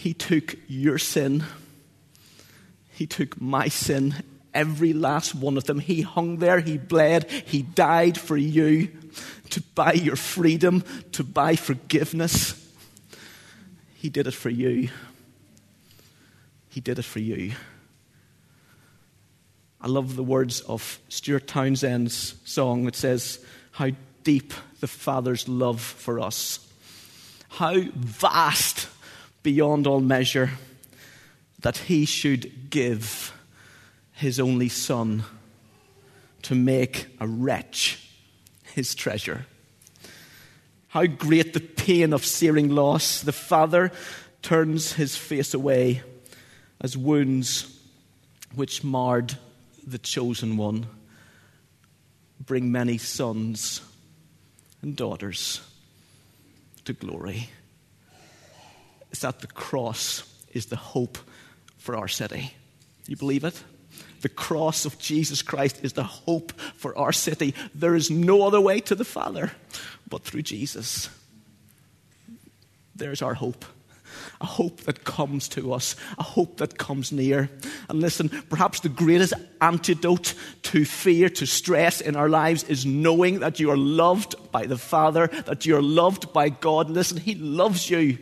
he 0.03 0.15
took 0.15 0.57
your 0.67 0.99
sin, 0.99 1.45
He 2.91 3.07
took 3.07 3.41
my 3.41 3.69
sin, 3.69 4.17
every 4.53 4.93
last 4.93 5.33
one 5.33 5.57
of 5.57 5.63
them. 5.63 5.79
He 5.79 6.01
hung 6.01 6.39
there, 6.39 6.59
He 6.59 6.77
bled, 6.77 7.31
He 7.31 7.63
died 7.63 8.19
for 8.19 8.37
you 8.37 8.89
to 9.51 9.63
buy 9.77 9.93
your 9.93 10.17
freedom, 10.17 10.83
to 11.13 11.23
buy 11.23 11.55
forgiveness. 11.55 12.59
He 13.95 14.11
did 14.11 14.27
it 14.27 14.35
for 14.35 14.51
you. 14.51 14.89
He 16.69 16.81
did 16.81 16.99
it 16.99 17.05
for 17.05 17.21
you. 17.21 17.53
I 19.81 19.87
love 19.87 20.17
the 20.17 20.25
words 20.25 20.63
of 20.63 20.99
Stuart 21.11 21.47
Townend's 21.47 22.35
song. 22.45 22.89
It 22.89 22.97
says, 22.97 23.39
How 23.71 23.91
deep 24.25 24.53
the 24.81 24.89
Father's 24.89 25.49
love 25.49 25.81
for 25.81 26.19
us 26.19 26.67
How 27.51 27.77
vast 27.95 28.89
beyond 29.43 29.87
all 29.87 30.01
measure 30.01 30.51
that 31.61 31.79
he 31.79 32.05
should 32.05 32.71
give 32.71 33.33
his 34.13 34.39
only 34.39 34.69
son 34.69 35.25
to 36.43 36.55
make 36.55 37.07
a 37.21 37.27
wretch 37.27 38.09
his 38.75 38.95
treasure. 38.95 39.47
How 40.89 41.07
great 41.07 41.55
the 41.55 41.61
pain 41.61 42.13
of 42.13 42.25
searing 42.25 42.69
loss. 42.69 43.23
The 43.23 43.33
father 43.33 43.93
turns 44.43 44.93
his 44.95 45.17
face 45.17 45.55
away 45.55 46.03
as 46.81 46.97
wounds 46.97 47.79
which 48.55 48.85
marred 48.85 49.39
the 49.87 49.99
chosen 49.99 50.57
one 50.57 50.87
bring 52.45 52.73
many 52.73 52.99
sons 52.99 53.81
and 54.83 54.97
daughters 54.97 55.61
to 56.85 56.93
glory. 56.93 57.49
Is 59.13 59.21
that 59.21 59.41
the 59.41 59.47
cross 59.47 60.25
is 60.53 60.67
the 60.67 60.77
hope 60.77 61.19
for 61.79 61.97
our 61.97 62.09
city. 62.09 62.55
You 63.07 63.17
believe 63.17 63.45
it? 63.45 63.63
The 64.23 64.29
cross 64.29 64.85
of 64.85 64.99
Jesus 64.99 65.43
Christ 65.43 65.81
is 65.83 65.95
the 65.95 66.05
hope 66.05 66.53
for 66.77 66.97
our 66.97 67.13
city. 67.13 67.55
There 67.75 67.97
is 67.97 68.11
no 68.11 68.47
other 68.47 68.61
way 68.61 68.81
to 68.81 68.95
the 68.95 69.05
Father 69.05 69.53
but 70.09 70.23
through 70.23 70.43
Jesus. 70.43 71.09
There's 72.95 73.23
our 73.23 73.35
hope. 73.35 73.65
A 74.41 74.47
hope 74.47 74.83
that 74.83 75.05
comes 75.05 75.49
to 75.51 75.73
us, 75.73 75.97
a 76.19 76.23
hope 76.23 76.59
that 76.59 76.79
comes 76.79 77.13
near. 77.13 77.49
And 77.89 78.01
listen, 78.01 78.29
perhaps 78.29 78.81
the 78.81 78.89
greatest 78.89 79.33
antidote 79.61 80.35
to 80.65 80.85
fear, 80.85 81.29
to 81.31 81.47
stress 81.47 82.01
in 82.01 82.15
our 82.15 82.29
lives 82.29 82.65
is 82.65 82.85
knowing 82.85 83.41
that 83.41 83.59
you 83.59 83.71
are 83.71 83.77
loved 83.77 84.35
by 84.53 84.67
the 84.67 84.79
Father, 84.79 85.29
that 85.47 85.65
you 85.65 85.77
are 85.77 85.83
loved 85.83 86.33
by 86.33 86.49
God. 86.49 86.91
Listen, 86.91 87.19
He 87.19 87.35
loves 87.35 87.89
you. 87.89 88.19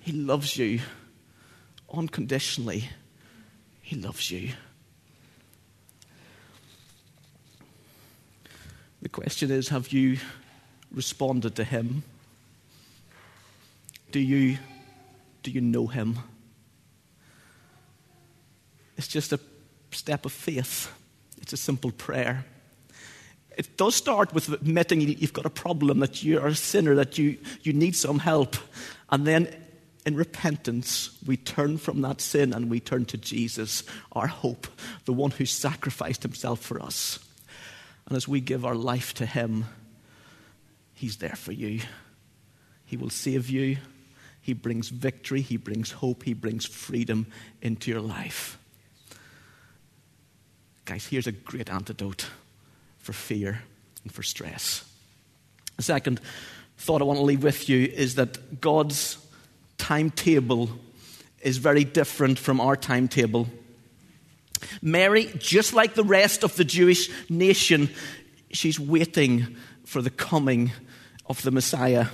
He 0.00 0.12
loves 0.12 0.56
you 0.56 0.80
unconditionally. 1.92 2.88
He 3.82 3.96
loves 3.96 4.30
you. 4.30 4.52
The 9.02 9.08
question 9.08 9.50
is 9.50 9.68
have 9.68 9.92
you 9.92 10.18
responded 10.92 11.56
to 11.56 11.64
Him? 11.64 12.02
Do 14.10 14.20
you, 14.20 14.58
do 15.42 15.50
you 15.50 15.60
know 15.60 15.86
Him? 15.86 16.18
It's 18.96 19.08
just 19.08 19.32
a 19.32 19.40
step 19.92 20.26
of 20.26 20.32
faith, 20.32 20.92
it's 21.40 21.52
a 21.52 21.56
simple 21.56 21.90
prayer. 21.90 22.44
It 23.56 23.76
does 23.76 23.94
start 23.94 24.32
with 24.32 24.48
admitting 24.48 25.00
you've 25.00 25.32
got 25.32 25.44
a 25.44 25.50
problem, 25.50 25.98
that 25.98 26.22
you're 26.22 26.46
a 26.46 26.54
sinner, 26.54 26.94
that 26.94 27.18
you, 27.18 27.36
you 27.62 27.72
need 27.72 27.94
some 27.94 28.18
help. 28.18 28.56
And 29.10 29.26
then 29.26 29.54
in 30.06 30.16
repentance, 30.16 31.16
we 31.26 31.36
turn 31.36 31.78
from 31.78 32.00
that 32.02 32.20
sin 32.20 32.52
and 32.52 32.70
we 32.70 32.80
turn 32.80 33.04
to 33.06 33.18
Jesus, 33.18 33.82
our 34.12 34.26
hope, 34.26 34.66
the 35.04 35.12
one 35.12 35.30
who 35.30 35.44
sacrificed 35.44 36.22
himself 36.22 36.60
for 36.60 36.82
us. 36.82 37.18
And 38.06 38.16
as 38.16 38.26
we 38.26 38.40
give 38.40 38.64
our 38.64 38.74
life 38.74 39.14
to 39.14 39.26
him, 39.26 39.66
he's 40.94 41.18
there 41.18 41.36
for 41.36 41.52
you. 41.52 41.80
He 42.86 42.96
will 42.96 43.10
save 43.10 43.50
you. 43.50 43.76
He 44.40 44.54
brings 44.54 44.88
victory. 44.88 45.42
He 45.42 45.56
brings 45.56 45.92
hope. 45.92 46.24
He 46.24 46.32
brings 46.32 46.64
freedom 46.64 47.26
into 47.60 47.90
your 47.90 48.00
life. 48.00 48.58
Guys, 50.86 51.06
here's 51.06 51.26
a 51.26 51.32
great 51.32 51.70
antidote 51.70 52.26
for 52.98 53.12
fear 53.12 53.62
and 54.02 54.12
for 54.12 54.22
stress. 54.22 54.84
The 55.76 55.82
second 55.82 56.20
thought 56.78 57.00
I 57.00 57.04
want 57.04 57.18
to 57.18 57.24
leave 57.24 57.44
with 57.44 57.68
you 57.68 57.84
is 57.84 58.16
that 58.16 58.60
God's 58.60 59.19
timetable 59.90 60.70
is 61.40 61.56
very 61.56 61.82
different 61.82 62.38
from 62.38 62.60
our 62.60 62.76
timetable. 62.76 63.48
Mary, 64.80 65.28
just 65.36 65.74
like 65.74 65.94
the 65.94 66.04
rest 66.04 66.44
of 66.44 66.54
the 66.54 66.62
Jewish 66.62 67.10
nation, 67.28 67.90
she's 68.52 68.78
waiting 68.78 69.56
for 69.84 70.00
the 70.00 70.10
coming 70.10 70.70
of 71.26 71.42
the 71.42 71.50
Messiah. 71.50 72.06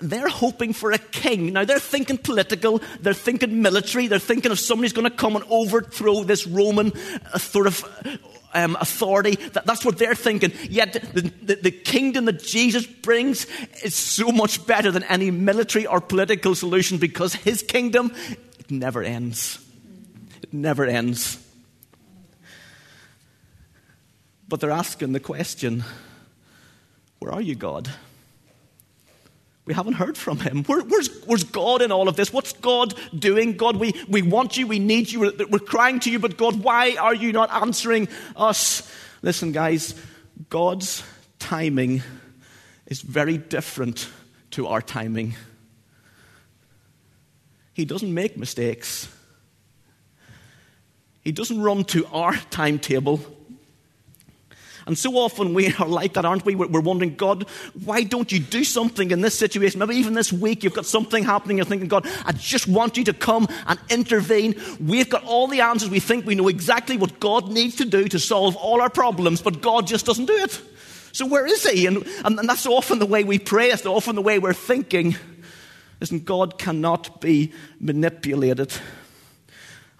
They're 0.00 0.28
hoping 0.28 0.72
for 0.72 0.90
a 0.92 0.96
king. 0.96 1.52
Now, 1.52 1.66
they're 1.66 1.78
thinking 1.78 2.16
political, 2.16 2.80
they're 3.00 3.12
thinking 3.12 3.60
military, 3.60 4.06
they're 4.06 4.18
thinking 4.18 4.52
of 4.52 4.58
somebody 4.58 4.86
who's 4.86 4.94
going 4.94 5.10
to 5.10 5.14
come 5.14 5.36
and 5.36 5.44
overthrow 5.50 6.24
this 6.24 6.46
Roman 6.46 6.94
uh, 7.30 7.36
sort 7.36 7.66
of 7.66 7.84
um, 8.54 8.76
authority. 8.80 9.36
That, 9.36 9.66
that's 9.66 9.84
what 9.84 9.98
they're 9.98 10.14
thinking. 10.14 10.52
Yet 10.68 10.92
the, 10.92 11.22
the, 11.42 11.54
the 11.56 11.70
kingdom 11.70 12.26
that 12.26 12.42
Jesus 12.42 12.86
brings 12.86 13.46
is 13.82 13.94
so 13.94 14.30
much 14.30 14.66
better 14.66 14.90
than 14.90 15.02
any 15.04 15.30
military 15.30 15.86
or 15.86 16.00
political 16.00 16.54
solution 16.54 16.98
because 16.98 17.34
his 17.34 17.62
kingdom, 17.62 18.12
it 18.58 18.70
never 18.70 19.02
ends. 19.02 19.58
It 20.42 20.52
never 20.52 20.84
ends. 20.84 21.38
But 24.48 24.60
they're 24.60 24.70
asking 24.70 25.12
the 25.12 25.20
question 25.20 25.84
where 27.18 27.32
are 27.32 27.40
you, 27.40 27.54
God? 27.54 27.88
We 29.64 29.74
haven't 29.74 29.94
heard 29.94 30.18
from 30.18 30.40
him. 30.40 30.64
Where, 30.64 30.82
where's, 30.82 31.08
where's, 31.24 31.44
God 31.44 31.82
in 31.82 31.92
all 31.92 32.08
of 32.08 32.16
this? 32.16 32.32
What's 32.32 32.52
God 32.52 32.94
doing? 33.16 33.56
God, 33.56 33.76
we, 33.76 33.94
we 34.08 34.22
want 34.22 34.56
you, 34.56 34.66
we 34.66 34.80
need 34.80 35.10
you, 35.10 35.20
we're, 35.20 35.46
we're 35.50 35.58
crying 35.60 36.00
to 36.00 36.10
you, 36.10 36.18
but 36.18 36.36
God, 36.36 36.62
why 36.64 36.96
are 36.96 37.14
you 37.14 37.32
not 37.32 37.52
answering 37.52 38.08
us? 38.34 38.90
Listen, 39.22 39.52
guys, 39.52 39.94
God's 40.48 41.04
timing 41.38 42.02
is 42.86 43.00
very 43.02 43.38
different 43.38 44.08
to 44.52 44.66
our 44.66 44.82
timing. 44.82 45.34
He 47.72 47.84
doesn't 47.84 48.12
make 48.12 48.36
mistakes. 48.36 49.08
He 51.22 51.30
doesn't 51.30 51.60
run 51.60 51.84
to 51.84 52.04
our 52.06 52.34
timetable. 52.50 53.20
And 54.86 54.98
so 54.98 55.16
often 55.16 55.54
we 55.54 55.72
are 55.74 55.86
like 55.86 56.14
that, 56.14 56.24
aren't 56.24 56.44
we? 56.44 56.54
We're 56.54 56.80
wondering, 56.80 57.14
God, 57.14 57.48
why 57.84 58.02
don't 58.02 58.30
you 58.32 58.40
do 58.40 58.64
something 58.64 59.10
in 59.10 59.20
this 59.20 59.38
situation? 59.38 59.78
Maybe 59.78 59.96
even 59.96 60.14
this 60.14 60.32
week 60.32 60.64
you've 60.64 60.74
got 60.74 60.86
something 60.86 61.24
happening. 61.24 61.58
You're 61.58 61.66
thinking, 61.66 61.88
God, 61.88 62.06
I 62.26 62.32
just 62.32 62.66
want 62.66 62.96
you 62.96 63.04
to 63.04 63.12
come 63.12 63.46
and 63.66 63.78
intervene. 63.90 64.60
We've 64.80 65.08
got 65.08 65.24
all 65.24 65.46
the 65.46 65.60
answers. 65.60 65.90
We 65.90 66.00
think 66.00 66.26
we 66.26 66.34
know 66.34 66.48
exactly 66.48 66.96
what 66.96 67.20
God 67.20 67.50
needs 67.50 67.76
to 67.76 67.84
do 67.84 68.08
to 68.08 68.18
solve 68.18 68.56
all 68.56 68.80
our 68.80 68.90
problems, 68.90 69.40
but 69.42 69.62
God 69.62 69.86
just 69.86 70.06
doesn't 70.06 70.26
do 70.26 70.36
it. 70.36 70.60
So 71.12 71.26
where 71.26 71.46
is 71.46 71.68
He? 71.68 71.86
And, 71.86 72.06
and, 72.24 72.38
and 72.38 72.48
that's 72.48 72.66
often 72.66 72.98
the 72.98 73.06
way 73.06 73.22
we 73.22 73.38
pray. 73.38 73.68
That's 73.68 73.86
often 73.86 74.16
the 74.16 74.22
way 74.22 74.38
we're 74.38 74.52
thinking. 74.52 75.16
Listen, 76.00 76.20
God 76.20 76.58
cannot 76.58 77.20
be 77.20 77.52
manipulated. 77.78 78.72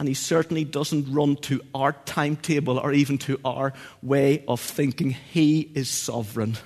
And 0.02 0.08
he 0.08 0.14
certainly 0.14 0.64
doesn't 0.64 1.14
run 1.14 1.36
to 1.42 1.60
our 1.76 1.92
timetable 1.92 2.76
or 2.76 2.92
even 2.92 3.18
to 3.18 3.38
our 3.44 3.72
way 4.02 4.42
of 4.48 4.60
thinking. 4.60 5.10
He 5.10 5.60
is 5.60 5.88
sovereign, 5.88 6.58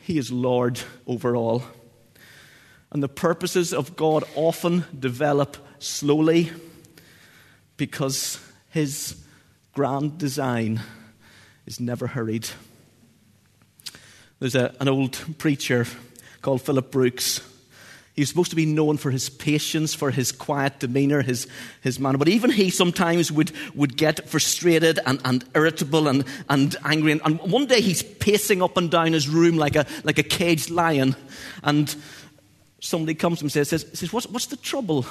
He 0.00 0.16
is 0.16 0.32
Lord 0.32 0.80
over 1.06 1.36
all. 1.36 1.64
And 2.92 3.02
the 3.02 3.10
purposes 3.10 3.74
of 3.74 3.94
God 3.94 4.24
often 4.34 4.86
develop 4.98 5.58
slowly 5.80 6.50
because 7.76 8.40
His 8.70 9.22
grand 9.74 10.16
design 10.16 10.80
is 11.66 11.78
never 11.78 12.06
hurried. 12.06 12.48
There's 14.38 14.54
a, 14.54 14.74
an 14.80 14.88
old 14.88 15.36
preacher 15.36 15.84
called 16.40 16.62
Philip 16.62 16.90
Brooks 16.90 17.42
He's 18.14 18.28
supposed 18.28 18.50
to 18.50 18.56
be 18.56 18.66
known 18.66 18.96
for 18.96 19.10
his 19.10 19.30
patience, 19.30 19.94
for 19.94 20.10
his 20.10 20.32
quiet 20.32 20.80
demeanor, 20.80 21.22
his, 21.22 21.46
his 21.80 22.00
manner. 22.00 22.18
But 22.18 22.28
even 22.28 22.50
he 22.50 22.68
sometimes 22.70 23.30
would, 23.30 23.52
would 23.74 23.96
get 23.96 24.28
frustrated 24.28 24.98
and, 25.06 25.20
and 25.24 25.44
irritable 25.54 26.08
and, 26.08 26.24
and 26.48 26.74
angry. 26.84 27.12
And, 27.12 27.20
and 27.24 27.40
one 27.40 27.66
day 27.66 27.80
he's 27.80 28.02
pacing 28.02 28.62
up 28.62 28.76
and 28.76 28.90
down 28.90 29.12
his 29.12 29.28
room 29.28 29.56
like 29.56 29.76
a, 29.76 29.86
like 30.02 30.18
a 30.18 30.24
caged 30.24 30.70
lion. 30.70 31.14
And 31.62 31.94
somebody 32.80 33.14
comes 33.14 33.38
to 33.38 33.44
him 33.44 33.46
and 33.46 33.52
says, 33.52 33.68
says, 33.68 34.12
what's, 34.12 34.26
what's 34.26 34.46
the 34.46 34.56
trouble, 34.56 35.06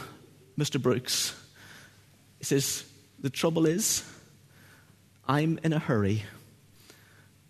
Mr. 0.57 0.81
Brooks? 0.81 1.33
He 2.38 2.43
says, 2.45 2.85
The 3.21 3.29
trouble 3.29 3.65
is, 3.65 4.03
I'm 5.27 5.59
in 5.63 5.73
a 5.73 5.79
hurry, 5.79 6.23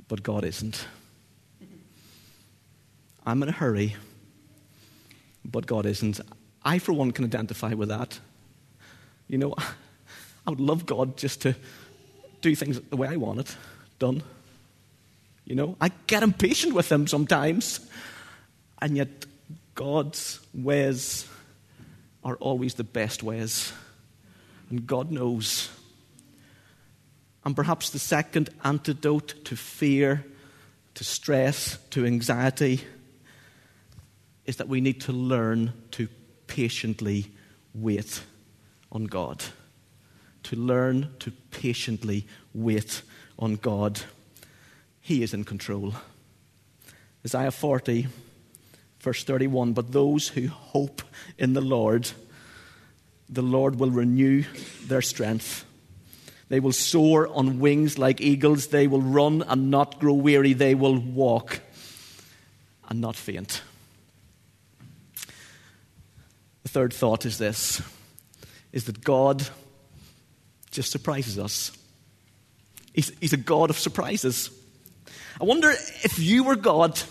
but 0.08 0.24
God 0.24 0.44
isn't. 0.44 0.86
I'm 3.26 3.44
in 3.44 3.50
a 3.50 3.54
hurry 3.54 3.96
but 5.52 5.66
God 5.66 5.86
isn't. 5.86 6.20
I, 6.64 6.80
for 6.80 6.94
one, 6.94 7.12
can 7.12 7.26
identify 7.26 7.74
with 7.74 7.90
that. 7.90 8.20
You 9.28 9.38
know, 9.38 9.56
I 10.48 10.50
would 10.50 10.60
love 10.60 10.86
God 10.86 11.18
just 11.18 11.42
to 11.42 11.56
do 12.42 12.56
things 12.56 12.80
the 12.80 12.98
way 12.98 13.08
I 13.08 13.16
want 13.16 13.40
it 13.40 13.56
done. 14.00 14.24
You 15.46 15.56
know, 15.56 15.76
I 15.82 15.90
get 16.08 16.24
impatient 16.24 16.74
with 16.74 16.92
Him 16.92 17.08
sometimes, 17.08 17.80
and 18.82 18.96
yet 18.96 19.26
God's 19.76 20.40
ways 20.54 21.28
are 22.24 22.36
always 22.36 22.76
the 22.76 22.84
best 22.84 23.24
ways, 23.24 23.74
and 24.70 24.86
God 24.86 25.12
knows. 25.12 25.70
And 27.46 27.56
perhaps 27.56 27.90
the 27.90 28.00
second 28.00 28.50
antidote 28.64 29.46
to 29.46 29.56
fear, 29.56 30.26
to 30.96 31.04
stress, 31.04 31.78
to 31.92 32.06
anxiety 32.06 32.84
is 34.50 34.56
that 34.56 34.68
we 34.68 34.82
need 34.82 35.00
to 35.00 35.14
learn 35.14 35.72
to 35.92 36.08
patiently 36.48 37.28
wait 37.76 38.24
on 38.92 39.06
God. 39.06 39.44
To 40.44 40.56
learn 40.56 41.14
to 41.20 41.30
patiently 41.52 42.26
wait 42.52 43.04
on 43.38 43.58
God. 43.58 44.02
He 45.02 45.22
is 45.22 45.36
in 45.36 45.44
control. 45.44 45.94
Isaiah 47.24 47.52
40, 47.52 48.08
verse 49.02 49.24
31 49.24 49.74
But 49.74 49.92
those 49.92 50.30
who 50.30 50.48
hope 50.48 51.04
in 51.38 51.54
the 51.54 51.62
Lord, 51.62 52.10
the 53.30 53.44
Lord 53.44 53.76
will 53.80 53.92
renew 53.92 54.46
their 54.84 55.04
strength. 55.04 55.64
They 56.48 56.60
will 56.60 56.72
soar 56.72 57.28
on 57.28 57.60
wings 57.60 58.00
like 58.00 58.20
eagles. 58.20 58.70
They 58.70 58.88
will 58.88 59.04
run 59.04 59.44
and 59.44 59.70
not 59.70 60.00
grow 60.00 60.16
weary. 60.16 60.54
They 60.54 60.74
will 60.74 60.98
walk 60.98 61.60
and 62.90 63.00
not 63.00 63.16
faint. 63.16 63.62
Third 66.70 66.94
thought 66.94 67.26
is 67.26 67.40
this 67.40 67.82
is 68.72 68.84
that 68.84 69.04
God 69.04 69.44
just 70.70 70.92
surprises 70.92 71.40
us. 71.40 71.72
He's, 72.94 73.12
he's 73.20 73.34
a 73.34 73.38
God 73.38 73.72
of 73.72 73.80
surprises. 73.80 74.52
I 75.42 75.46
wonder 75.46 75.72
if 75.72 76.20
you 76.20 76.44
were 76.44 76.56
God, 76.56 77.02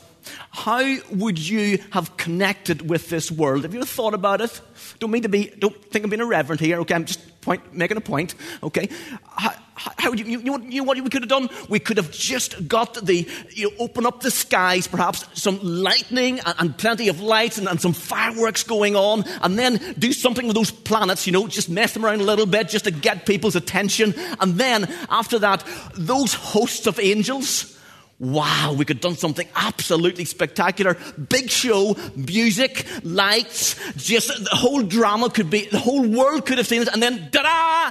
how 0.51 0.99
would 1.11 1.41
you 1.41 1.83
have 1.91 2.17
connected 2.17 2.89
with 2.89 3.09
this 3.09 3.33
world? 3.33 3.65
Have 3.65 3.75
you 3.75 3.81
ever 3.81 3.87
thought 3.87 4.15
about 4.15 4.41
it? 4.41 4.61
Don't 5.01 5.11
mean 5.11 5.23
to 5.23 5.29
be, 5.29 5.53
don't 5.59 5.75
think 5.91 6.05
I'm 6.05 6.11
being 6.11 6.23
irreverent 6.23 6.61
here, 6.61 6.79
okay? 6.83 6.95
I'm 6.95 7.07
just 7.07 7.38
point, 7.49 7.75
making 7.75 7.97
a 7.97 8.01
point, 8.03 8.35
okay? 8.63 8.91
How, 9.25 9.55
how 9.75 10.13
you, 10.13 10.25
you, 10.25 10.41
you 10.41 10.81
know 10.81 10.85
what 10.85 11.03
we 11.03 11.09
could 11.09 11.23
have 11.23 11.31
done? 11.31 11.49
We 11.71 11.79
could 11.79 11.97
have 11.97 12.11
just 12.11 12.69
got 12.69 12.95
the, 12.95 13.27
you 13.51 13.71
know, 13.71 13.77
open 13.79 14.05
up 14.05 14.21
the 14.21 14.31
skies, 14.31 14.87
perhaps 14.87 15.25
some 15.33 15.59
lightning 15.63 16.41
and, 16.41 16.55
and 16.59 16.77
plenty 16.77 17.09
of 17.09 17.23
lights 17.23 17.57
and, 17.57 17.67
and, 17.67 17.81
some 17.81 17.95
fireworks 17.95 18.65
going 18.65 18.97
on, 18.97 19.25
and 19.41 19.59
then 19.59 19.95
do 19.99 20.13
something 20.13 20.47
with 20.47 20.57
those 20.57 20.71
planets, 20.71 21.27
you 21.27 21.33
know, 21.33 21.47
just 21.49 21.71
mess 21.71 21.95
them 21.95 22.05
around 22.05 22.21
a 22.21 22.25
little 22.25 22.45
bit 22.45 22.69
just 22.69 22.85
to 22.85 22.91
get 22.91 23.25
people's 23.25 23.57
attention. 23.57 24.15
And 24.41 24.57
then 24.57 24.93
after 25.09 25.39
that, 25.39 25.65
those 25.95 26.35
hosts 26.35 26.87
of 26.87 27.01
angels, 27.01 27.78
Wow, 28.21 28.75
we 28.77 28.85
could 28.85 28.97
have 28.97 29.03
done 29.03 29.17
something 29.17 29.47
absolutely 29.55 30.25
spectacular. 30.25 30.97
Big 31.29 31.51
show, 31.51 31.97
music, 32.17 32.85
lights, 33.05 33.77
just 33.95 34.29
the 34.45 34.57
whole 34.57 34.83
drama 34.83 35.31
could 35.31 35.51
be, 35.51 35.67
the 35.67 35.79
whole 35.79 36.07
world 36.07 36.45
could 36.45 36.59
have 36.59 36.67
seen 36.67 36.83
it, 36.83 36.89
and 36.89 37.01
then 37.01 37.29
da 37.31 37.43
da! 37.43 37.91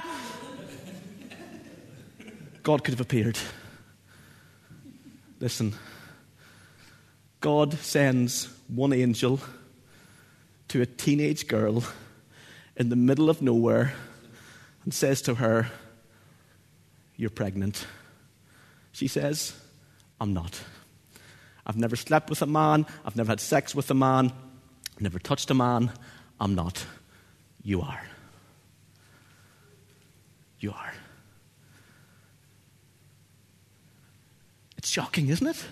God 2.62 2.84
could 2.84 2.92
have 2.92 3.00
appeared. 3.00 3.38
Listen, 5.40 5.74
God 7.40 7.72
sends 7.74 8.48
one 8.66 8.92
angel 8.92 9.40
to 10.68 10.82
a 10.82 10.86
teenage 10.86 11.46
girl 11.46 11.84
in 12.76 12.90
the 12.90 12.96
middle 12.96 13.30
of 13.30 13.40
nowhere 13.40 13.94
and 14.84 14.92
says 14.92 15.22
to 15.22 15.36
her, 15.36 15.70
You're 17.16 17.30
pregnant. 17.30 17.86
She 18.92 19.08
says, 19.08 19.57
I'm 20.20 20.32
not. 20.32 20.60
I've 21.66 21.76
never 21.76 21.96
slept 21.96 22.30
with 22.30 22.42
a 22.42 22.46
man. 22.46 22.86
I've 23.04 23.16
never 23.16 23.30
had 23.30 23.40
sex 23.40 23.74
with 23.74 23.90
a 23.90 23.94
man. 23.94 24.32
Never 25.00 25.18
touched 25.18 25.50
a 25.50 25.54
man. 25.54 25.92
I'm 26.40 26.54
not. 26.54 26.84
You 27.62 27.82
are. 27.82 28.02
You 30.60 30.72
are. 30.72 30.92
It's 34.76 34.88
shocking, 34.88 35.28
isn't 35.28 35.46
it? 35.46 35.64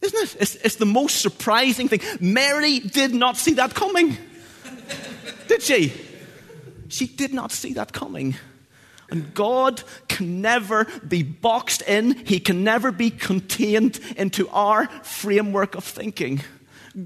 Isn't 0.00 0.22
it? 0.22 0.36
It's, 0.40 0.54
it's 0.56 0.76
the 0.76 0.86
most 0.86 1.20
surprising 1.20 1.88
thing. 1.88 2.00
Mary 2.20 2.80
did 2.80 3.14
not 3.14 3.36
see 3.36 3.54
that 3.54 3.74
coming. 3.74 4.16
did 5.46 5.62
she? 5.62 5.92
She 6.88 7.06
did 7.06 7.32
not 7.32 7.52
see 7.52 7.74
that 7.74 7.92
coming. 7.92 8.34
And 9.10 9.34
God 9.34 9.82
can 10.08 10.40
never 10.40 10.86
be 11.06 11.22
boxed 11.22 11.82
in, 11.82 12.24
He 12.26 12.40
can 12.40 12.64
never 12.64 12.92
be 12.92 13.10
contained 13.10 14.00
into 14.16 14.48
our 14.48 14.86
framework 15.02 15.74
of 15.74 15.84
thinking. 15.84 16.42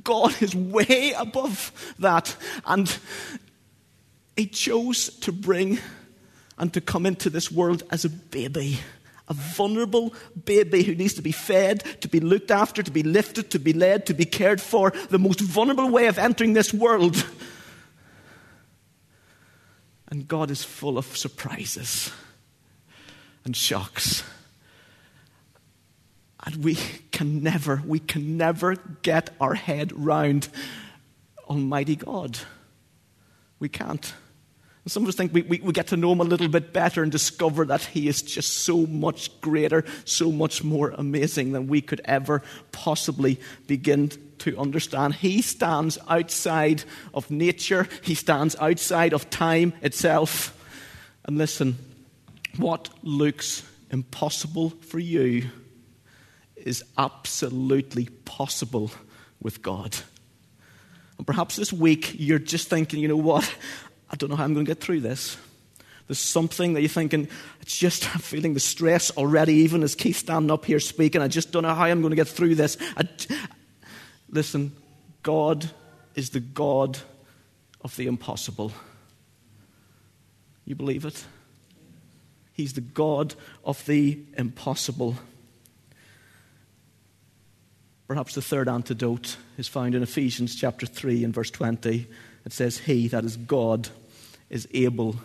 God 0.03 0.41
is 0.43 0.55
way 0.55 1.13
above 1.17 1.95
that. 1.99 2.37
And 2.67 2.97
He 4.37 4.47
chose 4.47 5.09
to 5.21 5.33
bring 5.33 5.79
and 6.59 6.73
to 6.73 6.81
come 6.81 7.07
into 7.07 7.31
this 7.31 7.51
world 7.51 7.83
as 7.91 8.05
a 8.05 8.11
baby. 8.11 8.79
A 9.27 9.35
vulnerable 9.35 10.13
baby 10.45 10.83
who 10.83 10.95
needs 10.95 11.15
to 11.15 11.23
be 11.23 11.33
fed, 11.33 11.83
to 12.03 12.09
be 12.09 12.21
looked 12.21 12.51
after, 12.51 12.83
to 12.83 12.91
be 12.91 13.03
lifted, 13.03 13.51
to 13.53 13.59
be 13.59 13.73
led, 13.73 14.05
to 14.07 14.15
be 14.15 14.27
cared 14.27 14.61
for. 14.61 14.93
The 15.09 15.19
most 15.19 15.41
vulnerable 15.41 15.89
way 15.89 16.09
of 16.09 16.19
entering 16.19 16.53
this 16.53 16.75
world 16.75 17.25
and 20.15 20.29
God 20.29 20.53
is 20.53 20.63
full 20.63 20.97
of 20.97 21.17
surprises 21.17 22.13
and 23.45 23.57
shocks. 23.57 24.23
And 26.47 26.63
we 26.63 26.77
can 27.11 27.43
never, 27.43 27.83
we 27.85 27.99
can 27.99 28.37
never 28.37 28.77
get 29.03 29.31
our 29.41 29.55
head 29.55 29.93
round 29.93 30.49
Almighty 31.49 31.97
God. 31.97 32.39
We 33.59 33.69
can't. 33.69 34.15
And 34.85 34.93
some 34.93 35.03
of 35.03 35.09
us 35.09 35.15
think 35.15 35.33
we, 35.33 35.43
we, 35.43 35.61
we, 35.61 35.73
get 35.73 35.87
to 35.89 35.97
know 35.97 36.13
him 36.13 36.21
a 36.21 36.25
little 36.25 36.49
bit 36.49 36.75
better 36.75 37.03
and 37.03 37.11
discover 37.11 37.65
that 37.65 37.83
he 37.83 38.07
is 38.07 38.21
just 38.21 38.59
so 38.59 38.87
much 38.87 39.41
greater, 39.41 39.83
so 40.05 40.31
much 40.31 40.63
more 40.63 40.91
amazing 40.91 41.53
than 41.53 41.69
we 41.69 41.81
could 41.81 42.03
ever 42.05 42.43
possibly 42.71 43.41
begin 43.67 44.11
to 44.39 44.59
understand. 44.59 45.15
He 45.15 45.41
stands 45.41 45.97
outside 46.07 46.85
of 47.15 47.31
nature, 47.31 47.89
he 48.03 48.15
stands 48.15 48.57
outside 48.57 49.15
of 49.15 49.31
time 49.31 49.73
itself. 49.81 50.55
And 51.25 51.39
listen, 51.39 51.79
what 52.59 52.91
looks 53.03 53.63
impossible 53.91 54.69
for 54.69 54.99
you 54.99 55.49
is 56.57 56.85
absolutely 56.99 58.09
possible 58.27 58.91
with 59.41 59.63
God. 59.63 59.97
And 61.17 61.27
perhaps 61.27 61.57
this 61.57 61.73
week 61.73 62.15
you're 62.19 62.39
just 62.39 62.69
thinking, 62.69 63.01
you 63.01 63.09
know 63.09 63.17
what? 63.17 63.51
I 64.15 64.17
don't 64.17 64.31
know 64.31 64.37
how 64.37 64.45
I'm 64.45 64.55
going 64.55 64.65
to 64.65 64.71
get 64.71 64.81
through 64.81 65.01
this. 65.01 65.37
There's 66.07 66.21
something 66.21 66.75
that 66.75 66.83
you're 66.83 66.89
thinking, 66.89 67.27
it's 67.61 67.77
just 67.77 68.15
I'm 68.15 68.21
feeling 68.21 68.55
the 68.55 68.61
stress 68.61 69.11
already, 69.11 69.55
even 69.55 69.83
as 69.83 69.97
Keith 69.97 70.19
standing 70.19 70.53
up 70.53 70.67
here 70.67 70.79
speaking. 70.79 71.21
I 71.21 71.27
just 71.27 71.51
don't 71.51 71.65
know 71.65 71.75
how 71.75 71.87
I'm 71.87 72.01
going 72.01 72.13
to 72.13 72.17
get 72.17 72.29
through 72.29 72.55
this. 72.55 72.77
I, 72.97 73.09
Listen, 74.31 74.71
God 75.25 75.69
is 76.15 76.31
the 76.31 76.39
God 76.39 76.97
of 77.81 77.97
the 77.97 78.07
impossible. 78.07 78.71
You 80.65 80.77
believe 80.77 81.05
it? 81.05 81.25
He's 82.53 82.75
the 82.75 82.83
God 82.83 83.35
of 83.65 83.85
the 83.87 84.21
impossible. 84.39 85.17
Perhaps 88.07 88.37
the 88.37 88.43
third 88.43 88.69
antidote 88.69 89.39
is 89.59 89.67
found 89.67 89.97
in 89.97 90.05
Ephesians 90.05 90.55
chapter 90.55 90.87
3 90.87 91.25
and 91.25 91.35
verse 91.35 91.51
20. 91.51 92.07
It 92.45 92.53
says, 92.53 92.79
He, 92.79 93.09
that 93.09 93.25
is 93.25 93.37
God, 93.37 93.89
is 94.51 94.69
able 94.73 95.17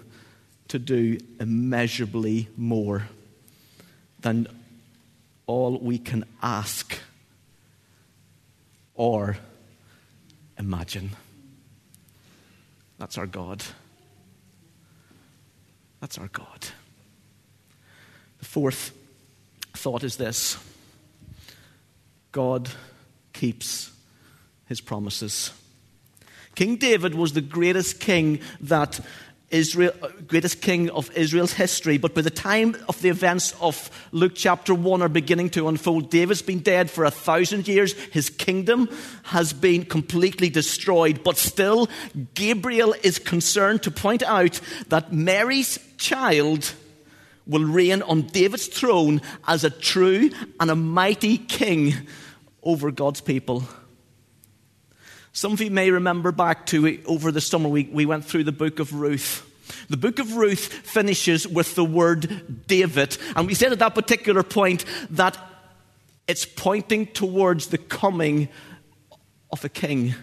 to 0.69 0.79
do 0.79 1.17
immeasurably 1.39 2.47
more 2.55 3.07
than 4.21 4.47
all 5.47 5.77
we 5.79 5.97
can 5.97 6.25
ask 6.41 6.97
or 8.93 9.37
imagine. 10.57 11.09
That's 12.97 13.17
our 13.17 13.25
God. 13.25 13.63
That's 16.01 16.17
our 16.17 16.27
God. 16.27 16.67
The 18.39 18.45
fourth 18.45 18.93
thought 19.73 20.03
is 20.03 20.17
this 20.17 20.57
God 22.31 22.69
keeps 23.33 23.91
his 24.67 24.81
promises. 24.81 25.51
King 26.59 26.75
David 26.75 27.15
was 27.15 27.31
the 27.31 27.39
greatest 27.39 28.01
king 28.01 28.41
that 28.59 28.99
Israel, 29.49 29.93
uh, 30.03 30.09
greatest 30.27 30.61
king 30.61 30.89
of 30.89 31.09
Israel's 31.15 31.53
history. 31.53 31.97
But 31.97 32.13
by 32.13 32.19
the 32.19 32.29
time 32.29 32.75
of 32.89 33.01
the 33.01 33.07
events 33.07 33.55
of 33.61 33.89
Luke 34.11 34.33
chapter 34.35 34.75
1 34.75 35.01
are 35.01 35.07
beginning 35.07 35.51
to 35.51 35.69
unfold, 35.69 36.09
David's 36.09 36.41
been 36.41 36.59
dead 36.59 36.91
for 36.91 37.05
a 37.05 37.11
thousand 37.11 37.69
years. 37.69 37.93
His 37.93 38.29
kingdom 38.29 38.89
has 39.23 39.53
been 39.53 39.85
completely 39.85 40.49
destroyed. 40.49 41.23
But 41.23 41.37
still, 41.37 41.87
Gabriel 42.33 42.93
is 43.03 43.19
concerned 43.19 43.83
to 43.83 43.91
point 43.91 44.21
out 44.23 44.59
that 44.89 45.13
Mary's 45.13 45.79
child 45.95 46.73
will 47.47 47.63
reign 47.63 48.01
on 48.01 48.23
David's 48.23 48.67
throne 48.67 49.21
as 49.47 49.63
a 49.63 49.69
true 49.69 50.29
and 50.59 50.69
a 50.69 50.75
mighty 50.75 51.37
king 51.37 51.93
over 52.63 52.91
God's 52.91 53.21
people. 53.21 53.63
Some 55.31 55.53
of 55.53 55.61
you 55.61 55.71
may 55.71 55.91
remember 55.91 56.31
back 56.31 56.65
to 56.67 57.01
over 57.05 57.31
the 57.31 57.41
summer, 57.41 57.69
we, 57.69 57.83
we 57.83 58.05
went 58.05 58.25
through 58.25 58.45
the 58.45 58.51
book 58.51 58.79
of 58.79 58.93
Ruth. 58.93 59.45
The 59.89 59.97
book 59.97 60.19
of 60.19 60.35
Ruth 60.35 60.65
finishes 60.65 61.47
with 61.47 61.75
the 61.75 61.85
word 61.85 62.67
David. 62.67 63.17
And 63.35 63.47
we 63.47 63.53
said 63.53 63.71
at 63.71 63.79
that 63.79 63.95
particular 63.95 64.43
point 64.43 64.85
that 65.11 65.37
it's 66.27 66.45
pointing 66.45 67.07
towards 67.07 67.67
the 67.67 67.77
coming 67.77 68.49
of 69.51 69.63
a 69.63 69.69
king, 69.69 70.13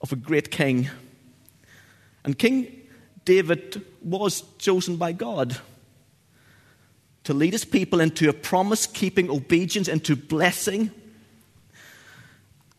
of 0.00 0.12
a 0.12 0.16
great 0.16 0.50
king. 0.50 0.90
And 2.24 2.38
King 2.38 2.82
David 3.24 3.84
was 4.02 4.42
chosen 4.58 4.96
by 4.96 5.12
God 5.12 5.56
to 7.24 7.34
lead 7.34 7.52
his 7.52 7.64
people 7.64 8.00
into 8.00 8.28
a 8.28 8.32
promise 8.32 8.86
keeping 8.86 9.30
obedience, 9.30 9.88
into 9.88 10.16
blessing. 10.16 10.90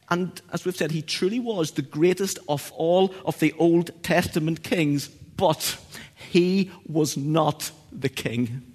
And 0.09 0.41
as 0.51 0.65
we've 0.65 0.75
said, 0.75 0.91
he 0.91 1.01
truly 1.01 1.39
was 1.39 1.71
the 1.71 1.81
greatest 1.81 2.39
of 2.47 2.71
all 2.75 3.13
of 3.25 3.39
the 3.39 3.53
Old 3.53 3.91
Testament 4.03 4.63
kings, 4.63 5.07
but 5.07 5.77
he 6.15 6.71
was 6.87 7.17
not 7.17 7.71
the 7.91 8.09
king. 8.09 8.73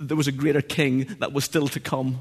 There 0.00 0.16
was 0.16 0.28
a 0.28 0.32
greater 0.32 0.62
king 0.62 1.16
that 1.18 1.32
was 1.32 1.44
still 1.44 1.68
to 1.68 1.80
come. 1.80 2.20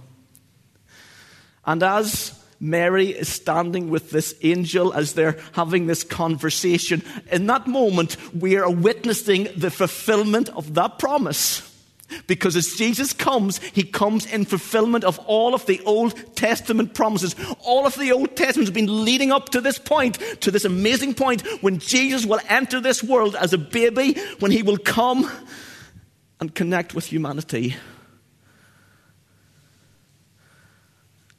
And 1.66 1.84
as 1.84 2.34
Mary 2.60 3.10
is 3.10 3.30
standing 3.30 3.90
with 3.90 4.10
this 4.10 4.34
angel 4.42 4.94
as 4.94 5.14
they're 5.14 5.38
having 5.52 5.88
this 5.88 6.04
conversation, 6.04 7.04
in 7.32 7.46
that 7.48 7.68
moment, 7.68 8.18
we 8.34 8.58
are 8.58 8.70
witnessing 8.70 9.48
the 9.56 9.70
fulfillment 9.70 10.50
of 10.50 10.74
that 10.74 10.98
promise. 10.98 11.77
Because 12.26 12.56
as 12.56 12.76
Jesus 12.76 13.14
comes, 13.14 13.60
he 13.60 13.84
comes 13.84 14.26
in 14.26 14.46
fulfillment 14.46 15.04
of 15.04 15.20
all 15.20 15.54
of 15.54 15.66
the 15.66 15.82
Old 15.82 16.36
Testament 16.36 16.94
promises. 16.94 17.36
All 17.66 17.86
of 17.86 17.96
the 17.96 18.12
Old 18.12 18.36
Testament 18.36 18.68
has 18.68 18.74
been 18.74 19.04
leading 19.06 19.32
up 19.32 19.50
to 19.50 19.62
this 19.62 19.78
point, 19.78 20.18
to 20.42 20.52
this 20.52 20.66
amazing 20.66 21.16
point 21.16 21.42
when 21.62 21.80
Jesus 21.80 22.26
will 22.26 22.40
enter 22.48 22.80
this 22.80 23.04
world 23.04 23.36
as 23.36 23.54
a 23.54 23.58
baby, 23.58 24.20
when 24.40 24.52
he 24.52 24.64
will 24.64 24.78
come 24.78 25.30
and 26.40 26.54
connect 26.54 26.96
with 26.96 27.06
humanity. 27.06 27.76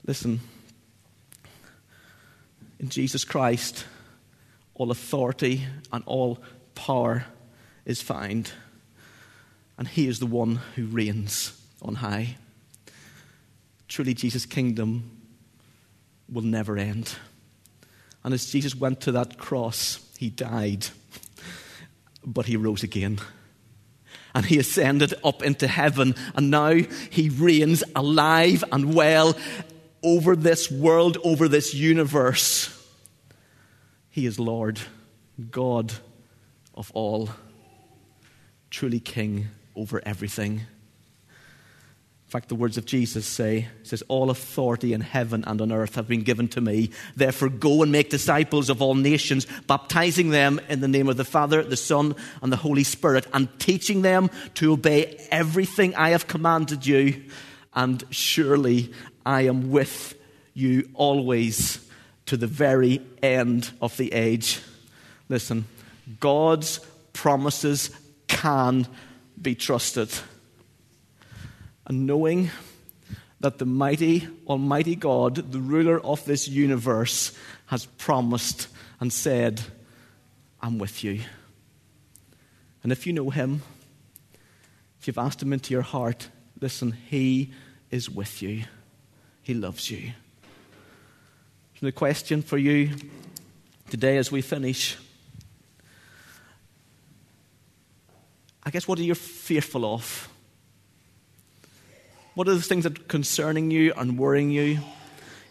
Listen, 0.06 0.40
in 2.78 2.88
Jesus 2.88 3.24
Christ, 3.24 3.84
all 4.74 4.90
authority 4.90 5.64
and 5.92 6.02
all 6.06 6.38
power 6.74 7.24
is 7.84 8.00
found 8.00 8.52
and 9.78 9.86
he 9.86 10.08
is 10.08 10.18
the 10.18 10.26
one 10.26 10.56
who 10.74 10.86
reigns 10.86 11.58
on 11.80 11.94
high. 11.94 12.36
Truly, 13.86 14.12
Jesus' 14.12 14.44
kingdom 14.44 15.22
will 16.30 16.42
never 16.42 16.76
end. 16.76 17.14
And 18.24 18.34
as 18.34 18.50
Jesus 18.50 18.74
went 18.74 19.00
to 19.02 19.12
that 19.12 19.38
cross, 19.38 20.00
he 20.18 20.28
died, 20.28 20.88
but 22.24 22.46
he 22.46 22.56
rose 22.56 22.82
again. 22.82 23.20
And 24.34 24.44
he 24.44 24.58
ascended 24.58 25.14
up 25.24 25.42
into 25.42 25.68
heaven, 25.68 26.14
and 26.34 26.50
now 26.50 26.74
he 27.10 27.30
reigns 27.30 27.82
alive 27.96 28.64
and 28.70 28.94
well 28.94 29.36
over 30.02 30.36
this 30.36 30.70
world, 30.70 31.16
over 31.24 31.48
this 31.48 31.72
universe. 31.72 32.74
He 34.10 34.26
is 34.26 34.38
Lord, 34.38 34.80
God 35.50 35.94
of 36.74 36.90
all, 36.94 37.30
truly 38.70 39.00
King 39.00 39.48
over 39.78 40.02
everything. 40.04 40.62
In 42.28 42.30
fact, 42.30 42.50
the 42.50 42.54
words 42.54 42.76
of 42.76 42.84
Jesus 42.84 43.24
say, 43.24 43.68
says, 43.84 44.02
All 44.08 44.28
authority 44.28 44.92
in 44.92 45.00
heaven 45.00 45.44
and 45.46 45.62
on 45.62 45.72
earth 45.72 45.94
have 45.94 46.06
been 46.06 46.24
given 46.24 46.46
to 46.48 46.60
me. 46.60 46.90
Therefore, 47.16 47.48
go 47.48 47.82
and 47.82 47.90
make 47.90 48.10
disciples 48.10 48.68
of 48.68 48.82
all 48.82 48.94
nations, 48.94 49.46
baptizing 49.66 50.28
them 50.28 50.60
in 50.68 50.82
the 50.82 50.88
name 50.88 51.08
of 51.08 51.16
the 51.16 51.24
Father, 51.24 51.62
the 51.62 51.74
Son, 51.74 52.14
and 52.42 52.52
the 52.52 52.56
Holy 52.58 52.84
Spirit, 52.84 53.26
and 53.32 53.48
teaching 53.58 54.02
them 54.02 54.28
to 54.56 54.74
obey 54.74 55.26
everything 55.30 55.94
I 55.94 56.10
have 56.10 56.26
commanded 56.26 56.84
you. 56.84 57.22
And 57.72 58.04
surely 58.10 58.92
I 59.24 59.42
am 59.42 59.70
with 59.70 60.14
you 60.52 60.90
always 60.92 61.82
to 62.26 62.36
the 62.36 62.46
very 62.46 63.00
end 63.22 63.70
of 63.80 63.96
the 63.96 64.12
age. 64.12 64.60
Listen, 65.30 65.64
God's 66.20 66.80
promises 67.14 67.88
can 68.26 68.86
be 69.40 69.54
trusted. 69.54 70.10
And 71.86 72.06
knowing 72.06 72.50
that 73.40 73.58
the 73.58 73.66
mighty, 73.66 74.28
almighty 74.46 74.96
God, 74.96 75.36
the 75.52 75.60
ruler 75.60 76.00
of 76.00 76.24
this 76.24 76.48
universe, 76.48 77.36
has 77.66 77.86
promised 77.86 78.68
and 79.00 79.12
said, 79.12 79.60
I'm 80.60 80.78
with 80.78 81.04
you. 81.04 81.20
And 82.82 82.92
if 82.92 83.06
you 83.06 83.12
know 83.12 83.30
him, 83.30 83.62
if 85.00 85.06
you've 85.06 85.18
asked 85.18 85.42
him 85.42 85.52
into 85.52 85.72
your 85.72 85.82
heart, 85.82 86.28
listen, 86.60 86.92
he 86.92 87.52
is 87.90 88.10
with 88.10 88.42
you. 88.42 88.64
He 89.42 89.54
loves 89.54 89.90
you. 89.90 90.12
So 91.78 91.86
the 91.86 91.92
question 91.92 92.42
for 92.42 92.58
you 92.58 92.90
today 93.88 94.16
as 94.16 94.32
we 94.32 94.42
finish 94.42 94.96
I 98.68 98.70
guess, 98.70 98.86
what 98.86 98.98
are 98.98 99.02
you 99.02 99.14
fearful 99.14 99.94
of? 99.94 100.28
What 102.34 102.48
are 102.48 102.54
the 102.54 102.60
things 102.60 102.84
that 102.84 102.98
are 102.98 103.04
concerning 103.04 103.70
you 103.70 103.94
and 103.96 104.18
worrying 104.18 104.50
you? 104.50 104.62
You 104.62 104.80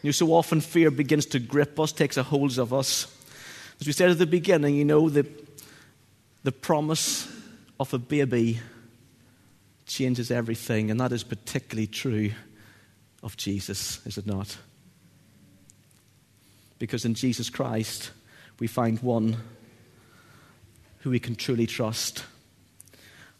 know, 0.03 0.11
so 0.11 0.27
often 0.33 0.61
fear 0.61 0.91
begins 0.91 1.25
to 1.27 1.39
grip 1.39 1.79
us, 1.79 1.91
takes 1.91 2.17
a 2.17 2.21
hold 2.21 2.59
of 2.59 2.75
us. 2.75 3.07
As 3.81 3.87
we 3.87 3.93
said 3.93 4.11
at 4.11 4.19
the 4.19 4.27
beginning, 4.27 4.75
you 4.75 4.85
know, 4.85 5.09
the, 5.09 5.25
the 6.43 6.51
promise 6.51 7.27
of 7.79 7.91
a 7.91 7.97
baby 7.97 8.59
changes 9.87 10.29
everything, 10.29 10.91
and 10.91 10.99
that 10.99 11.11
is 11.11 11.23
particularly 11.23 11.87
true 11.87 12.33
of 13.23 13.35
Jesus, 13.35 13.99
is 14.05 14.19
it 14.19 14.27
not? 14.27 14.59
Because 16.77 17.03
in 17.03 17.15
Jesus 17.15 17.49
Christ, 17.49 18.11
we 18.59 18.67
find 18.67 19.01
one 19.01 19.37
who 20.99 21.09
we 21.09 21.19
can 21.19 21.35
truly 21.35 21.65
trust 21.65 22.23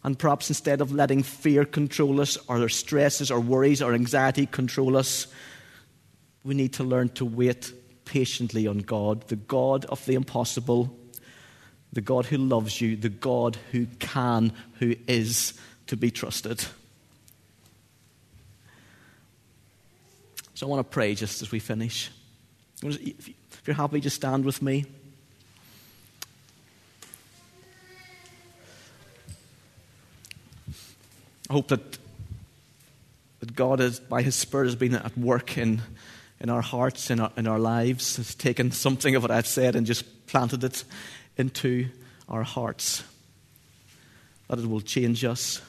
and 0.04 0.18
perhaps 0.18 0.48
instead 0.48 0.80
of 0.80 0.92
letting 0.92 1.22
fear 1.22 1.64
control 1.64 2.20
us, 2.20 2.36
or 2.48 2.58
our 2.58 2.68
stresses, 2.68 3.30
or 3.30 3.40
worries, 3.40 3.82
or 3.82 3.94
anxiety 3.94 4.46
control 4.46 4.96
us, 4.96 5.26
we 6.44 6.54
need 6.54 6.72
to 6.74 6.84
learn 6.84 7.08
to 7.10 7.24
wait 7.24 7.72
patiently 8.04 8.66
on 8.66 8.78
God, 8.78 9.26
the 9.28 9.36
God 9.36 9.84
of 9.86 10.04
the 10.06 10.14
impossible, 10.14 10.96
the 11.92 12.00
God 12.00 12.26
who 12.26 12.38
loves 12.38 12.80
you, 12.80 12.96
the 12.96 13.08
God 13.08 13.56
who 13.72 13.86
can, 13.98 14.52
who 14.78 14.94
is 15.06 15.54
to 15.88 15.96
be 15.96 16.10
trusted. 16.10 16.64
So 20.54 20.66
I 20.66 20.70
want 20.70 20.80
to 20.80 20.92
pray 20.92 21.14
just 21.14 21.42
as 21.42 21.50
we 21.50 21.58
finish. 21.58 22.10
If 22.82 23.62
you're 23.66 23.76
happy, 23.76 24.00
just 24.00 24.16
stand 24.16 24.44
with 24.44 24.62
me. 24.62 24.86
I 31.50 31.54
hope 31.54 31.68
that, 31.68 31.98
that 33.40 33.56
God, 33.56 33.80
is, 33.80 34.00
by 34.00 34.20
His 34.20 34.34
Spirit, 34.34 34.66
has 34.66 34.76
been 34.76 34.94
at 34.94 35.16
work 35.16 35.56
in, 35.56 35.80
in 36.40 36.50
our 36.50 36.60
hearts, 36.60 37.10
in 37.10 37.20
our, 37.20 37.32
in 37.38 37.46
our 37.46 37.58
lives, 37.58 38.16
has 38.16 38.34
taken 38.34 38.70
something 38.70 39.14
of 39.14 39.22
what 39.22 39.30
I've 39.30 39.46
said 39.46 39.74
and 39.74 39.86
just 39.86 40.26
planted 40.26 40.62
it 40.62 40.84
into 41.38 41.88
our 42.28 42.42
hearts. 42.42 43.02
That 44.48 44.58
it 44.58 44.68
will 44.68 44.82
change 44.82 45.24
us. 45.24 45.62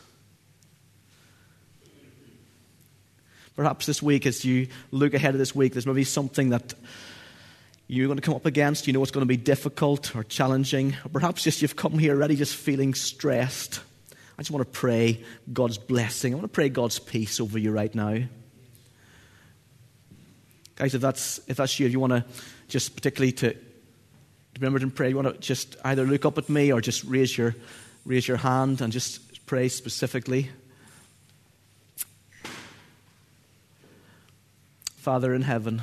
Perhaps 3.56 3.86
this 3.86 4.02
week, 4.02 4.26
as 4.26 4.44
you 4.44 4.68
look 4.92 5.14
ahead 5.14 5.34
of 5.34 5.40
this 5.40 5.56
week, 5.56 5.74
there's 5.74 5.86
maybe 5.86 6.04
something 6.04 6.50
that 6.50 6.74
you're 7.88 8.08
going 8.08 8.18
to 8.18 8.22
come 8.22 8.36
up 8.36 8.46
against. 8.46 8.86
You 8.86 8.94
know 8.94 9.02
it's 9.02 9.12
going 9.12 9.26
to 9.26 9.28
be 9.28 9.38
difficult 9.38 10.14
or 10.14 10.24
challenging. 10.26 10.96
Or 11.06 11.10
perhaps 11.10 11.44
just 11.44 11.62
you've 11.62 11.76
come 11.76 11.98
here 11.98 12.16
already 12.16 12.36
just 12.36 12.56
feeling 12.56 12.94
stressed 12.94 13.82
I 14.40 14.42
just 14.42 14.52
want 14.52 14.66
to 14.66 14.80
pray 14.80 15.22
God's 15.52 15.78
blessing. 15.78 16.32
I 16.32 16.38
want 16.38 16.46
to 16.46 16.56
pray 16.56 16.70
God's 16.70 16.98
peace 16.98 17.42
over 17.42 17.60
you 17.60 17.72
right 17.72 17.94
now. 17.94 18.20
Guys, 20.78 20.96
if 20.96 21.02
that's, 21.02 21.42
if 21.50 21.58
that's 21.58 21.78
you, 21.78 21.86
if 21.88 21.92
you 21.92 22.00
want 22.00 22.14
to 22.14 22.24
just 22.70 22.96
particularly 22.96 23.34
to 23.34 23.54
remember 24.58 24.80
to 24.80 24.88
pray, 24.88 25.10
you 25.10 25.18
want 25.18 25.28
to 25.28 25.38
just 25.42 25.76
either 25.84 26.06
look 26.06 26.24
up 26.24 26.38
at 26.38 26.48
me 26.48 26.72
or 26.72 26.80
just 26.80 27.04
raise 27.04 27.38
your, 27.38 27.54
raise 28.06 28.30
your 28.30 28.38
hand 28.38 28.80
and 28.80 28.94
just 28.94 29.46
pray 29.46 29.68
specifically. 29.68 30.50
Father 34.96 35.34
in 35.34 35.42
heaven, 35.42 35.82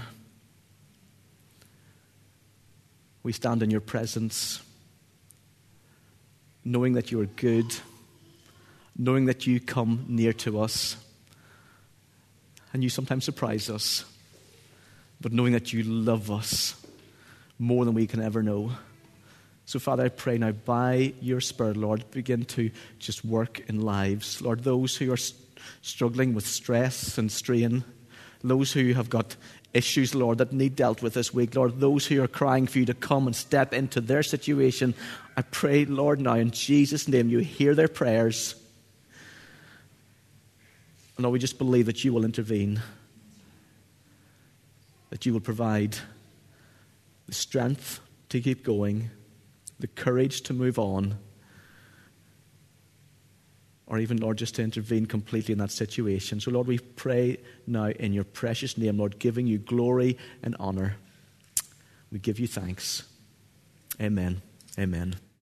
we 3.23 3.33
stand 3.33 3.63
in 3.63 3.71
your 3.71 3.83
presence, 3.83 4.63
knowing 6.65 6.95
that 6.95 7.13
you 7.13 7.21
are 7.21 7.27
good 7.27 7.67
knowing 8.99 9.27
that 9.27 9.47
you 9.47 9.61
come 9.61 10.05
near 10.09 10.33
to 10.33 10.61
us 10.61 10.97
and 12.73 12.83
you 12.83 12.91
sometimes 12.91 13.25
surprise 13.25 13.71
us, 13.71 14.05
but 15.21 15.33
knowing 15.33 15.53
that 15.53 15.73
you 15.73 15.83
love 15.83 16.31
us 16.31 16.81
more 17.59 17.85
than 17.85 17.95
we 17.95 18.07
can 18.07 18.21
ever 18.21 18.43
know. 18.43 18.73
So, 19.65 19.79
Father, 19.79 20.05
I 20.05 20.09
pray 20.09 20.39
now 20.39 20.53
by 20.53 21.15
your 21.21 21.41
Spirit, 21.41 21.77
Lord, 21.77 22.11
begin 22.11 22.45
to 22.47 22.71
just 22.99 23.25
work 23.25 23.61
in 23.69 23.81
lives. 23.81 24.41
Lord, 24.41 24.63
those 24.63 24.97
who 24.97 25.13
are 25.13 25.19
struggling 25.83 26.35
with 26.35 26.47
stress 26.47 27.19
and 27.19 27.33
strain, 27.33 27.83
those 28.43 28.73
who 28.73 28.93
have 28.93 29.11
got 29.11 29.37
issues, 29.75 30.15
Lord, 30.15 30.39
that 30.39 30.53
need 30.53 30.77
dealt 30.77 31.03
with 31.03 31.15
this 31.15 31.35
week, 31.35 31.55
Lord, 31.55 31.81
those 31.81 32.07
who 32.07 32.23
are 32.23 32.29
crying 32.29 32.67
for 32.67 32.79
you 32.79 32.87
to 32.87 32.95
come 32.95 33.27
and 33.27 33.35
step 33.35 33.73
into 33.73 34.01
their 34.01 34.23
situation, 34.23 34.95
I 35.37 35.43
pray, 35.43 35.85
Lord, 35.85 36.21
now 36.21 36.35
in 36.35 36.51
Jesus' 36.51 37.09
name, 37.09 37.29
you 37.29 37.39
hear 37.39 37.75
their 37.75 37.89
prayers. 37.89 38.55
Lord, 41.19 41.33
we 41.33 41.39
just 41.39 41.59
believe 41.59 41.87
that 41.87 42.05
you 42.05 42.13
will 42.13 42.25
intervene, 42.25 42.83
that 45.11 45.25
you 45.25 45.33
will 45.33 45.41
provide 45.41 45.97
the 47.27 47.35
strength 47.35 48.01
to 48.29 48.41
keep 48.41 48.65
going, 48.65 49.11
the 49.79 49.87
courage 49.87 50.43
to 50.43 50.53
move 50.53 50.79
on 50.79 51.17
or 53.87 53.99
even, 53.99 54.17
Lord, 54.19 54.37
just 54.37 54.57
to 54.57 54.63
intervene 54.63 55.07
completely 55.07 55.53
in 55.53 55.59
that 55.59 55.71
situation. 55.71 56.41
So, 56.41 56.51
Lord, 56.51 56.67
we 56.67 56.79
pray 56.79 57.39
now 57.67 57.87
in 57.87 58.13
your 58.13 58.25
precious 58.25 58.77
name, 58.77 58.99
Lord, 58.99 59.19
giving 59.19 59.47
you 59.47 59.59
glory 59.59 60.19
and 60.43 60.57
honor. 60.59 60.97
We 62.11 62.19
give 62.19 62.41
you 62.41 62.49
thanks. 62.49 63.05
Amen. 64.01 64.43
Amen. 64.79 65.17